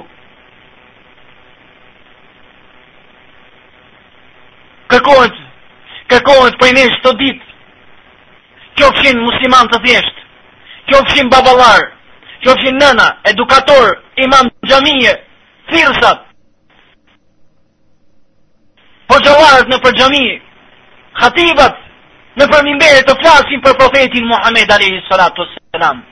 Kërkohët, 4.91 5.35
kërkohët 6.11 6.55
për 6.61 6.71
të 7.05 7.11
ditë, 7.21 7.48
Kjo 8.79 8.89
fshin 8.95 9.19
musliman 9.27 9.67
të 9.73 9.81
thjesht. 9.85 10.19
Kjo 10.89 11.01
fshin 11.09 11.29
baballar. 11.33 11.81
Kjo 12.45 12.55
fshin 12.61 12.77
nëna, 12.79 13.07
edukator, 13.33 13.89
imam 14.25 14.51
xhamie, 14.69 15.15
thirrsa. 15.73 16.13
Po 19.11 19.19
xhallarët 19.25 19.73
në 19.73 19.79
për 19.83 19.97
xhami, 19.99 20.25
khatibat, 21.23 21.81
në 22.39 22.47
për 22.53 23.03
të 23.09 23.15
flasin 23.25 23.61
për 23.67 23.75
profetin 23.81 24.29
Muhammed 24.31 24.71
alayhi 24.77 25.03
salatu 25.09 25.43
Selam. 25.73 26.03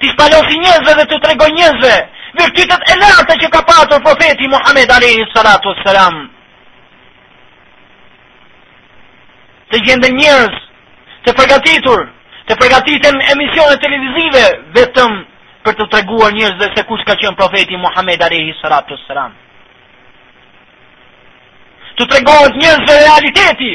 Ti 0.00 0.08
spalosi 0.14 0.56
njerëzve 0.58 0.94
dhe 1.00 1.04
të 1.10 1.16
tregon 1.22 1.52
njëzve, 1.58 1.96
virtutet 2.40 2.82
e 2.94 2.94
lartë 3.02 3.34
që 3.44 3.48
ka 3.50 3.60
pasur 3.68 4.00
profeti 4.06 4.48
Muhammed 4.48 4.90
alayhi 4.96 5.26
salatu 5.36 5.74
Selam. 5.84 6.14
Të 9.70 9.76
gjendë 9.86 10.08
njerëz 10.16 10.54
të 11.26 11.32
përgatitur, 11.38 12.04
të 12.48 12.54
përgatitem 12.62 13.20
emisione 13.34 13.76
televizive 13.84 14.44
vetëm 14.76 15.12
për 15.66 15.72
të 15.78 15.86
treguar 15.92 16.32
njerëzve 16.36 16.68
se 16.74 16.84
kush 16.88 17.02
ka 17.08 17.14
qenë 17.20 17.36
profeti 17.36 17.76
Muhammed 17.80 18.22
alayhi 18.26 18.54
salatu 18.62 18.94
wasalam. 18.96 19.32
Të 21.96 22.04
treguar 22.12 22.46
njerëzve 22.56 22.94
realiteti 23.04 23.72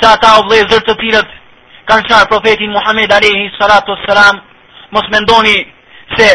se 0.00 0.06
ata 0.14 0.30
o 0.38 0.46
vëllezër 0.48 0.82
të 0.86 0.94
tjerët 1.02 1.30
kanë 1.90 2.08
çar 2.08 2.28
profetin 2.32 2.70
Muhammed 2.76 3.10
alayhi 3.18 3.50
salatu 3.58 3.90
wasalam, 3.96 4.36
mos 4.94 5.06
mendoni 5.14 5.56
se 6.16 6.28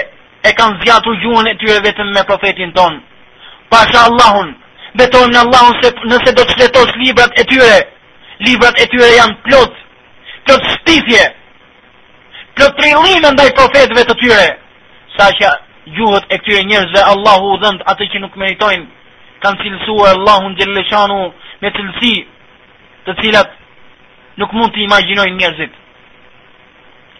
e 0.49 0.51
kanë 0.59 0.75
zgjatur 0.81 1.15
gjuhën 1.23 1.47
e 1.51 1.57
tyre 1.61 1.79
vetëm 1.87 2.07
me 2.15 2.21
profetin 2.29 2.71
ton. 2.77 2.93
Pasha 3.71 3.99
Allahun, 4.07 4.49
betojmë 4.99 5.33
në 5.33 5.39
Allahun 5.43 5.75
se 5.81 5.89
nëse 6.11 6.29
do 6.37 6.43
të 6.45 6.53
shletosh 6.59 6.93
librat 7.01 7.31
e 7.41 7.45
tyre, 7.49 7.77
librat 8.47 8.75
e 8.83 8.85
tyre 8.91 9.09
janë 9.17 9.35
plotë 9.47 9.82
plot 10.45 10.61
stifje, 10.75 11.23
plot 12.55 12.73
trillime 12.79 13.31
ndaj 13.35 13.49
profetëve 13.59 14.03
të 14.09 14.15
tyre, 14.21 14.45
sa 15.15 15.27
që 15.39 15.51
gjuhët 15.95 16.29
e 16.29 16.37
këtyre 16.41 16.65
njerëzve 16.69 17.01
Allahu 17.13 17.47
u 17.53 17.59
dhënd 17.63 17.81
atë 17.93 18.05
që 18.11 18.17
nuk 18.23 18.35
meritojnë, 18.41 18.87
kanë 19.43 19.61
cilësuar 19.63 20.11
Allahun 20.17 20.55
xhelleshanu 20.59 21.17
me 21.63 21.69
cilësi 21.77 22.13
të 23.07 23.11
cilat 23.21 23.49
nuk 24.41 24.51
mund 24.55 24.73
të 24.75 24.85
imagjinojnë 24.87 25.39
njerëzit. 25.39 25.73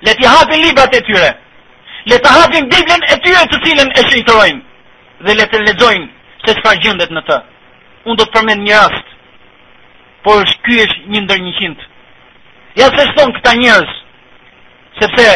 Le 0.05 0.13
të 0.19 0.25
hapin 0.33 0.61
librat 0.65 0.95
e 0.95 1.01
tyre. 1.07 1.31
Le 2.11 2.17
të 2.19 2.29
hapin 2.35 2.65
Biblën 2.71 3.03
e 3.13 3.19
tyre 3.23 3.43
të 3.51 3.57
cilën 3.65 3.89
e 3.91 4.01
shitrojnë 4.09 4.61
dhe 5.27 5.33
le 5.39 5.45
të 5.51 5.57
lexojnë 5.67 6.07
se 6.45 6.51
çfarë 6.59 6.81
gjendet 6.85 7.11
në 7.15 7.21
të. 7.27 7.37
Unë 8.11 8.17
do 8.19 8.25
të 8.27 8.33
përmend 8.33 8.61
një 8.67 8.75
rast, 8.83 9.07
por 10.23 10.39
ky 10.67 10.73
është 10.83 11.11
1 11.19 11.25
ndër 11.27 11.39
100. 11.43 11.87
Ja 12.79 12.87
se 12.89 13.05
shton 13.11 13.31
këta 13.35 13.51
njërës, 13.61 13.91
sepse 15.01 15.27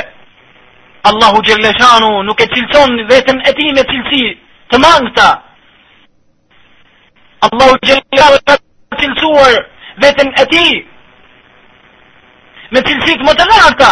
Allahu 1.09 1.41
Gjellëshanu 1.45 2.09
nuk 2.25 2.39
e 2.41 2.47
cilëson 2.53 2.95
vetën 3.11 3.41
e 3.49 3.51
ti 3.59 3.67
me 3.77 3.83
cilësi 3.91 4.23
të 4.73 4.79
mangëta. 4.81 5.27
Allahu 7.47 7.75
Gjellëshanu 7.85 8.39
nuk 8.39 8.57
e 8.57 9.01
cilësuar 9.01 9.55
vetën 10.05 10.31
e 10.41 10.45
ti 10.53 10.63
me 12.73 12.81
cilësi 12.89 13.17
të 13.21 13.27
më 13.29 13.33
të 13.38 13.47
lakëta. 13.51 13.91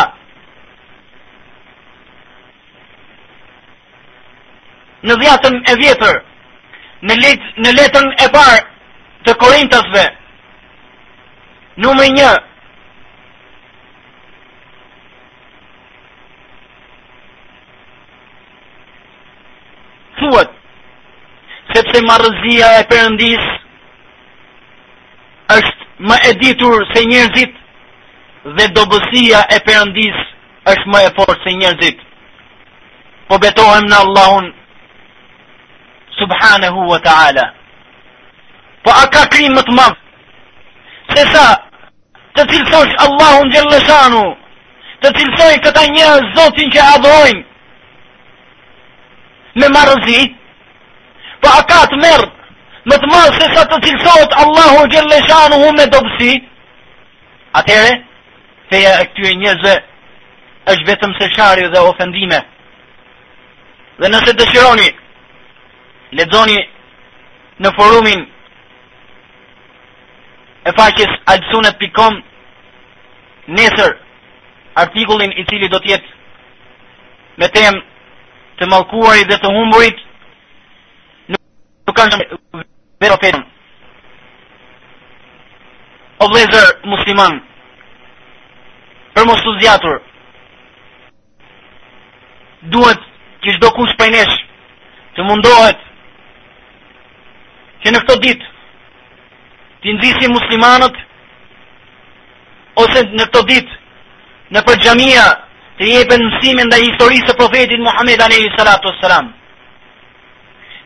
Në 5.05 5.13
dhjatën 5.21 5.55
e 5.71 5.75
vjetër, 5.83 6.15
në, 7.07 7.15
let, 7.21 7.45
në 7.61 7.75
letën 7.77 8.11
e 8.25 8.33
parë 8.33 8.59
të 9.27 9.33
korintasve, 9.41 10.05
numër 11.85 12.09
një, 12.17 12.33
thuhet 20.26 20.49
sepse 21.73 22.01
marrëzia 22.07 22.71
e 22.82 22.86
Perëndis 22.89 23.45
është 25.57 25.76
më 26.09 26.15
e 26.30 26.34
ditur 26.41 26.86
se 26.93 27.03
njerëzit 27.09 27.53
dhe 28.57 28.65
dobësia 28.78 29.39
e 29.57 29.59
Perëndis 29.67 30.17
është 30.73 30.88
më 30.93 30.99
e 31.07 31.11
fortë 31.19 31.38
se 31.43 31.53
njerëzit. 31.61 31.99
Po 33.28 33.36
betohem 33.43 33.86
në 33.89 33.97
Allahun 34.05 34.45
subhanahu 36.19 36.82
wa 36.91 36.99
ta'ala. 37.07 37.45
Po 38.84 38.89
a 39.01 39.05
ka 39.13 39.23
krim 39.34 39.53
më 39.57 39.61
të 39.67 39.73
madh 39.80 39.97
se 41.15 41.23
sa 41.34 41.47
të 42.38 42.41
cilësoj 42.51 42.88
Allahun 43.07 43.51
gjellëshanu, 43.55 44.23
të 45.01 45.07
cilësoj 45.17 45.55
këta 45.65 45.82
një 45.95 46.07
zotin 46.36 46.71
që 46.76 46.80
adhojnë, 46.97 47.41
me 49.55 49.69
marëzi, 49.69 50.21
po 51.41 51.49
a 51.59 51.63
ka 51.69 51.79
të 51.91 51.99
mërë 52.03 52.25
me 52.91 52.97
të 53.01 53.07
marë 53.11 53.31
se 53.37 53.47
sa 53.55 53.63
të 53.71 53.77
cilësot 53.85 54.35
Allahu 54.43 54.81
Gjellëshanu 54.93 55.59
hu 55.61 55.69
me 55.77 55.85
dobësi, 55.93 56.33
atëre, 57.61 57.93
feja 58.69 58.91
e 58.99 59.05
këtyre 59.13 59.31
njëzë 59.41 59.73
është 60.71 60.89
vetëm 60.91 61.15
se 61.19 61.31
shari 61.33 61.65
dhe 61.73 61.81
ofendime. 61.89 62.39
Dhe 63.99 64.07
nëse 64.11 64.33
të 64.37 64.45
shironi, 64.51 64.89
ledzoni 66.19 66.59
në 67.63 67.73
forumin 67.79 68.21
e 70.65 70.71
faqës 70.77 71.15
alësunet.com 71.33 72.21
nesër 73.59 73.97
artikullin 74.83 75.31
i 75.41 75.47
cili 75.49 75.69
do 75.71 75.79
tjetë 75.79 76.13
me 77.39 77.47
temë 77.55 77.81
të 78.59 78.67
malkuarit 78.71 79.27
dhe 79.29 79.37
të 79.43 79.49
humburit 79.51 79.97
nuk, 81.31 81.41
nuk 81.87 81.95
kanë 81.97 82.15
shumë 82.15 82.61
vero 83.03 83.43
O 86.23 86.27
blezër 86.31 86.63
musliman, 86.87 87.33
për 89.13 89.25
mos 89.27 89.41
të 89.43 89.51
zjatur, 89.59 89.97
duhet 92.75 93.01
që 93.43 93.55
shdo 93.57 93.71
kush 93.75 93.95
për 93.99 94.13
nesh 94.15 94.37
të 95.17 95.25
mundohet 95.27 95.83
që 97.83 97.91
në 97.93 98.01
këto 98.03 98.15
ditë 98.25 98.47
të 99.81 99.95
nëzisi 99.97 100.31
muslimanët 100.31 100.95
ose 102.85 103.03
në 103.11 103.27
këto 103.27 103.43
ditë 103.51 103.79
në 104.55 104.63
për 104.69 104.79
gjamia 104.87 105.27
të 105.80 105.88
jepen 105.91 106.21
mësime 106.30 106.63
nda 106.67 106.78
historisë 106.80 107.26
të 107.30 107.36
profetit 107.39 107.82
Muhammed 107.84 108.21
Alehi 108.26 108.51
Salatu 108.57 108.93
Salam. 109.01 109.28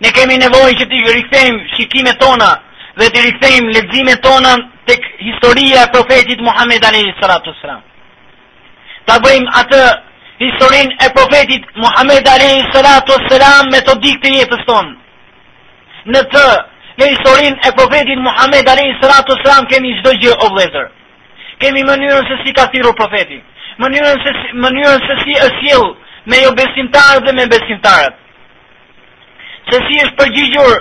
Ne 0.01 0.09
kemi 0.15 0.37
nevoj 0.41 0.71
që 0.79 0.87
të 0.91 0.99
rikëthejmë 1.15 1.67
shikime 1.75 2.13
tona 2.23 2.49
dhe 2.97 3.09
të 3.13 3.25
rikëthejmë 3.25 3.73
ledzime 3.75 4.15
tona 4.23 4.53
të 4.87 4.95
historia 5.27 5.83
profetit 5.93 6.41
Muhammed 6.47 6.85
Alehi 6.89 7.11
Salatu 7.19 7.53
Salam. 7.61 7.81
Ta 9.05 9.19
bëjmë 9.25 9.53
atë 9.61 9.83
historin 10.41 10.89
e 11.05 11.11
profetit 11.19 11.63
Muhammed 11.85 12.27
Alehi 12.35 12.65
Salatu 12.73 13.19
Salam 13.29 13.69
metodik 13.75 14.17
të 14.23 14.33
jetës 14.39 14.65
tonë. 14.71 14.95
Në 16.17 16.21
të 16.33 16.47
në 16.99 17.11
historin 17.13 17.55
e 17.67 17.73
profetit 17.77 18.19
Muhammed 18.25 18.67
Alehi 18.73 18.97
Salatu 19.03 19.37
Salam 19.43 19.69
kemi 19.71 19.93
gjdo 19.99 20.15
gjë 20.25 20.35
o 20.47 20.51
vlezër. 20.55 20.89
Kemi 21.61 21.83
mënyrën 21.85 22.25
se 22.31 22.35
si 22.43 22.53
ka 22.57 22.69
thiru 22.73 22.93
profetit 22.97 23.45
mënyrën 23.79 24.19
se 24.23 24.31
si, 24.37 24.49
mënyrën 24.63 25.03
se 25.09 25.15
si 25.23 25.35
është 25.39 25.59
sjell 25.65 25.85
me 26.31 26.41
jo 26.43 26.49
besimtarët 26.59 27.25
dhe 27.27 27.33
me 27.37 27.45
besimtarët. 27.53 28.15
Se 29.71 29.79
si 29.85 30.01
është 30.03 30.17
përgjigjur 30.19 30.73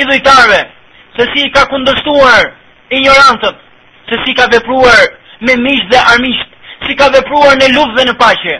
i 0.00 0.06
dhujtarëve, 0.08 0.60
se 1.16 1.26
si 1.32 1.50
ka 1.56 1.64
kundëstuar 1.72 2.42
ignorantët, 2.98 3.58
se 4.10 4.20
si 4.24 4.36
ka 4.38 4.46
vepruar 4.54 5.00
me 5.46 5.56
mishë 5.64 5.90
dhe 5.92 6.02
armishët, 6.12 6.54
si 6.86 6.94
ka 7.00 7.10
vepruar 7.16 7.58
në 7.58 7.72
luft 7.74 7.98
dhe 7.98 8.06
në 8.10 8.16
paqe. 8.22 8.56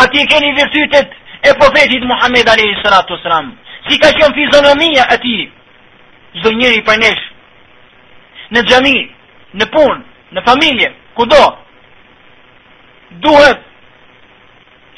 A 0.00 0.06
ti 0.12 0.26
keni 0.32 0.50
vërtytet 0.58 1.08
e 1.48 1.54
profetit 1.62 2.04
Muhammed 2.10 2.48
Alehi 2.50 2.74
Sratu 2.82 3.16
si 3.88 3.98
ka 3.98 4.10
qënë 4.18 4.34
fizonomia 4.36 5.06
e 5.14 5.16
ti, 5.22 5.36
zdo 6.40 6.50
njëri 6.52 6.82
për 6.86 6.96
neshë, 7.00 7.28
në 8.54 8.60
gjami, 8.68 8.98
në 9.58 9.64
punë, 9.74 10.00
në 10.34 10.40
familje, 10.46 10.88
kudo, 11.16 11.42
duhet 13.18 13.66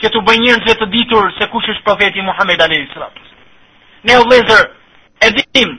që 0.02 0.08
të 0.12 0.20
bëjnë 0.26 0.44
njërën 0.44 0.64
që 0.66 0.74
të 0.80 0.88
ditur 0.94 1.28
se 1.38 1.46
kush 1.52 1.68
është 1.72 1.84
profeti 1.86 2.22
Muhammed 2.26 2.60
A.S. 2.64 2.92
Ne 4.06 4.14
o 4.18 4.22
vlezër 4.26 4.62
e 5.22 5.28
dhim 5.38 5.70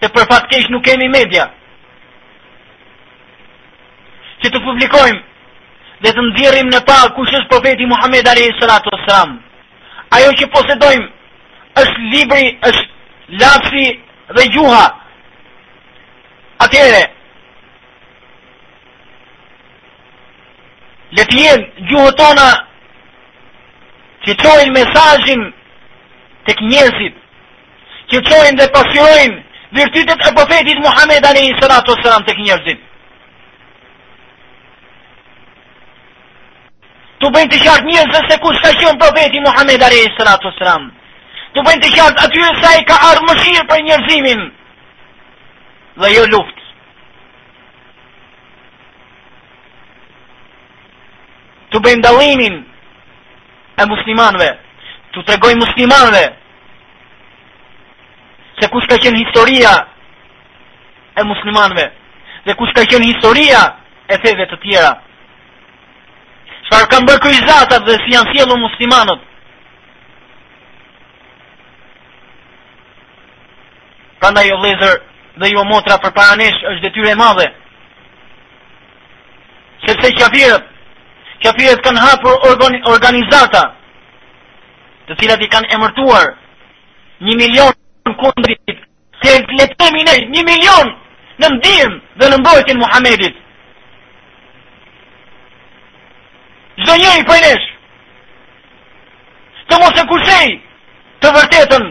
se 0.00 0.06
për 0.14 0.26
fatkesh 0.32 0.70
nuk 0.74 0.82
kemi 0.84 1.08
media 1.08 1.44
që 4.42 4.50
të 4.52 4.60
publikojmë 4.60 5.22
dhe 6.04 6.12
të 6.12 6.24
ndjerim 6.28 6.68
në 6.74 6.80
pa 6.88 6.98
kush 7.16 7.34
është 7.38 7.50
profeti 7.52 7.86
Muhammed 7.88 8.26
A.S. 8.28 8.64
Ajo 10.16 10.30
që 10.38 10.46
posedojmë 10.54 11.08
është 11.80 12.00
libri, 12.12 12.50
është 12.68 12.84
lafi 13.42 13.86
dhe 14.36 14.44
gjuha. 14.54 14.82
Atjere, 16.64 17.00
letë 21.12 21.36
jenë 21.40 21.86
gjuhë 21.90 22.14
tona 22.18 22.46
që 24.24 24.36
qojnë 24.42 24.72
mesajin 24.72 25.42
të 26.46 26.54
kënjësit, 26.60 27.14
që 28.10 28.20
të 28.22 28.30
qojnë 28.30 28.58
dhe 28.60 28.68
pasirojnë 28.74 29.38
virtytet 29.78 30.26
e 30.28 30.34
profetit 30.38 30.80
Muhammed 30.84 31.26
Alehi 31.28 31.52
Sëratu 31.60 31.94
Sëram 32.02 32.24
të 32.24 32.36
kënjësit. 32.38 32.80
Tu 37.20 37.30
bëjnë 37.34 37.50
të 37.52 37.62
qartë 37.64 37.88
njërëzë 37.94 38.22
se 38.30 38.40
kush 38.44 38.60
ka 38.64 38.72
qënë 38.80 38.98
profetit 39.02 39.44
Muhammed 39.46 39.82
Alehi 39.90 40.12
Sëratu 40.18 40.52
Sëram. 40.58 40.90
Tu 41.54 41.62
bëjnë 41.68 41.82
të 41.84 41.92
qartë 41.98 42.24
atyre 42.28 42.52
sa 42.62 42.74
i 42.78 42.84
ka 42.88 42.96
arë 43.12 43.24
mëshirë 43.28 43.66
për 43.70 43.84
njërzimin 43.88 44.44
dhe 46.00 46.16
jo 46.16 46.24
luft. 46.32 46.53
të 51.74 51.80
bëjmë 51.82 52.04
dalimin 52.06 52.56
e 53.82 53.84
muslimanve, 53.92 54.48
të 55.14 55.24
tregojmë 55.26 55.62
muslimanve, 55.64 56.22
se 58.60 58.68
kush 58.70 58.86
ka 58.90 58.98
qenë 59.02 59.22
historia 59.24 59.72
e 61.18 61.24
muslimanve, 61.26 61.84
dhe 62.46 62.54
kush 62.60 62.70
ka 62.76 62.84
qenë 62.90 63.08
historia 63.10 63.60
e 64.06 64.14
feve 64.22 64.46
të 64.50 64.56
tjera. 64.62 64.92
Shfarë 66.68 66.90
kam 66.92 67.08
bërë 67.08 67.22
kryzatat 67.24 67.82
dhe 67.88 67.96
si 68.02 68.14
janë 68.14 68.34
sjellu 68.34 68.56
muslimanët, 68.66 69.22
Kanda 74.24 74.40
jo 74.48 74.54
lezër 74.56 74.92
dhe 75.42 75.48
jo 75.52 75.62
motra 75.68 75.98
për 76.00 76.14
paranesh 76.16 76.60
është 76.70 77.02
e 77.12 77.16
madhe. 77.18 77.44
Sepse 79.86 80.12
qafirët, 80.16 80.64
Kjo 81.42 81.52
pyetje 81.58 81.82
kanë 81.86 82.02
hapur 82.02 82.44
organizata, 82.92 83.62
të 85.08 85.14
cilat 85.20 85.42
i 85.44 85.48
kanë 85.54 85.74
emërtuar 85.78 86.26
1 87.24 87.40
milion 87.40 87.72
kundrit. 88.20 88.78
Se 89.24 89.34
le 89.58 89.66
të 89.68 89.76
themi 89.80 90.02
ne 90.06 90.14
1 90.24 90.46
milion 90.48 90.92
në 91.42 91.48
ndim 91.56 91.98
dhe 92.20 92.30
në 92.30 92.38
mbrojtjen 92.40 92.76
e 92.76 92.80
Muhamedit. 92.82 93.34
Zonjë 96.86 97.12
i 97.20 97.26
pajnesh. 97.28 97.64
Të 99.68 99.76
mos 99.80 100.00
e 100.02 100.06
kushej 100.10 100.48
të 101.22 101.30
vërtetën 101.36 101.84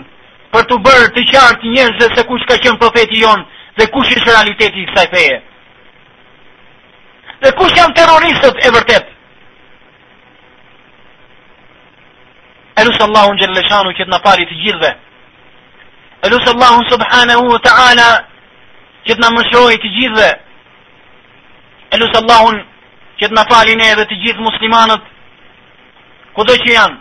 për 0.54 0.68
të 0.70 0.76
bërë 0.88 1.08
të 1.16 1.24
qartë 1.32 1.72
njerëzve 1.76 2.10
se 2.18 2.26
kush 2.30 2.46
ka 2.50 2.58
qenë 2.66 2.80
profeti 2.82 3.22
jon 3.24 3.46
dhe 3.80 3.88
kush 3.96 4.12
është 4.18 4.30
realiteti 4.30 4.80
i 4.84 4.90
kësaj 4.90 5.08
feje. 5.14 5.38
Dhe 7.44 7.50
kush 7.58 7.74
janë 7.80 7.96
terroristët 7.98 8.62
e 8.62 8.70
vërtetë? 8.76 9.13
Elus 12.84 13.00
Allahu 13.04 13.34
në 13.36 13.40
gjëllë 13.44 13.62
shanu 13.70 13.92
këtë 13.96 14.12
në 14.12 14.18
parit 14.24 14.50
të 14.50 14.56
gjithve. 14.60 14.90
Elus 16.28 16.48
Allahu 16.52 16.82
në 16.82 16.90
subhane 16.92 17.36
hu 17.40 17.58
të 17.64 17.72
ala 17.84 18.10
këtë 19.08 19.22
në 19.24 19.30
mëshrojit 19.38 19.82
të 19.84 19.92
gjithve. 19.98 20.28
Elus 21.98 22.14
Allahu 22.20 22.52
në 22.54 22.60
këtë 23.22 23.38
në 23.38 23.46
falin 23.52 23.84
e 23.88 23.90
dhe 24.02 24.06
të 24.10 24.18
gjithë 24.26 24.46
muslimanët 24.50 25.04
këtë 26.36 26.58
që 26.66 26.72
janë. 26.76 26.98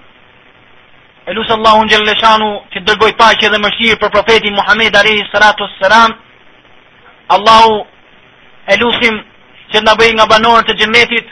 Elus 1.32 1.50
Allahu 1.56 1.82
në 1.82 1.90
gjëllë 1.94 2.16
shanu 2.22 2.48
këtë 2.72 2.86
dërgoj 2.88 3.12
pashë 3.22 3.50
dhe 3.52 3.62
mëshirë 3.64 3.98
për 4.02 4.14
profetin 4.14 4.56
Muhammed 4.58 4.96
Arehi 5.02 5.26
Sëratu 5.32 5.66
Salam 5.80 6.14
Allahu 7.38 7.76
elusim 8.76 9.18
që 9.74 9.82
në 9.82 9.98
bëjë 9.98 10.16
nga 10.18 10.30
banorën 10.32 10.66
të 10.68 10.78
gjëmetit, 10.82 11.26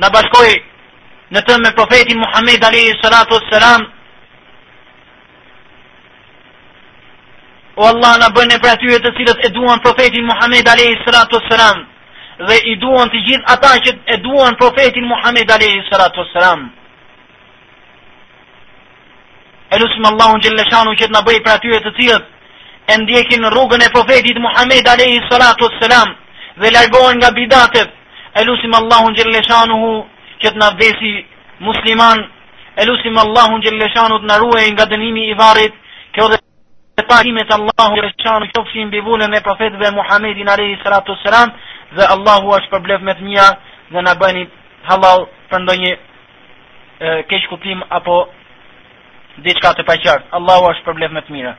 në 0.00 0.08
bashkojë 0.14 0.56
në 1.36 1.40
tëmë 1.48 1.62
me 1.66 1.70
profetin 1.76 2.18
Muhammed 2.18 2.62
Alehi 2.64 2.92
Salatu 3.02 3.38
Selam, 3.50 3.82
o 7.78 7.86
Allah 7.90 8.14
në 8.22 8.30
bërë 8.36 8.50
në 8.52 8.58
për 8.62 8.70
atyre 8.74 9.02
të 9.04 9.12
cilët 9.18 9.44
e 9.48 9.52
duan 9.56 9.82
profetin 9.84 10.24
Muhammed 10.30 10.70
Alehi 10.72 10.96
Salatu 11.04 11.42
Selam, 11.50 11.84
dhe 12.48 12.56
i 12.72 12.74
duan 12.84 13.12
të 13.12 13.20
gjithë 13.28 13.50
ata 13.54 13.74
që 13.84 13.96
e 14.14 14.18
duan 14.24 14.56
profetin 14.62 15.06
Muhammed 15.12 15.52
Alehi 15.58 15.84
Salatu 15.90 16.24
Selam. 16.32 16.66
E 19.68 19.76
lusim 19.82 20.04
Allah 20.08 20.30
unë 20.32 20.42
gjëllëshanu 20.46 20.94
që 20.96 21.06
të 21.08 21.12
në 21.12 21.22
bëjë 21.28 21.44
për 21.44 21.54
atyre 21.58 21.82
të 21.84 21.92
cilët, 22.00 22.26
e 22.90 22.94
ndjekin 23.02 23.42
në 23.44 23.50
rrugën 23.52 23.82
e 23.84 23.92
profetit 23.94 24.38
Muhammed 24.40 24.86
Alehi 24.94 25.20
Salatu 25.28 25.68
Selam, 25.78 26.14
dhe 26.62 26.72
largohen 26.76 27.20
nga 27.20 27.34
bidatet 27.36 27.88
e 28.38 28.44
lusim 28.48 28.72
Allah 28.80 29.02
unë 29.04 29.18
gjëllëshanu 29.18 29.76
hu, 29.82 29.92
që 30.42 30.50
të 30.54 30.58
na 30.62 30.70
musliman, 31.66 32.20
elusim 32.82 33.16
Allahun 33.18 33.62
xhelleshanu 33.64 34.18
të 34.22 34.28
na 34.30 34.36
ruaj 34.38 34.66
nga 34.74 34.84
dënimi 34.92 35.24
i 35.30 35.34
varrit, 35.40 35.74
kjo 36.14 36.28
dhe 36.32 36.38
parimet 37.10 37.50
Allahun 37.56 37.96
xhelleshanu 37.98 38.46
që 38.52 38.64
mbi 38.86 39.00
bivunën 39.00 39.34
e 39.34 39.40
profetëve 39.48 39.90
Muhamedit 39.98 40.48
alayhi 40.54 40.78
salatu 40.84 41.16
wasalam 41.16 41.48
dhe 41.96 42.04
Allahu 42.14 42.54
është 42.58 42.70
përblef 42.74 43.00
me 43.08 43.14
të 43.18 43.22
mia 43.30 43.46
dhe 43.92 44.00
na 44.06 44.14
bëni 44.20 44.44
halal 44.90 45.26
për 45.50 45.58
ndonjë 45.64 45.92
keq 47.30 47.42
kuptim 47.50 47.78
apo 47.98 48.16
diçka 49.46 49.74
të 49.74 49.82
paqartë. 49.90 50.28
Allahu 50.38 50.64
është 50.74 50.84
përblef 50.88 51.10
me 51.16 51.20
të 51.26 51.30
mira. 51.34 51.58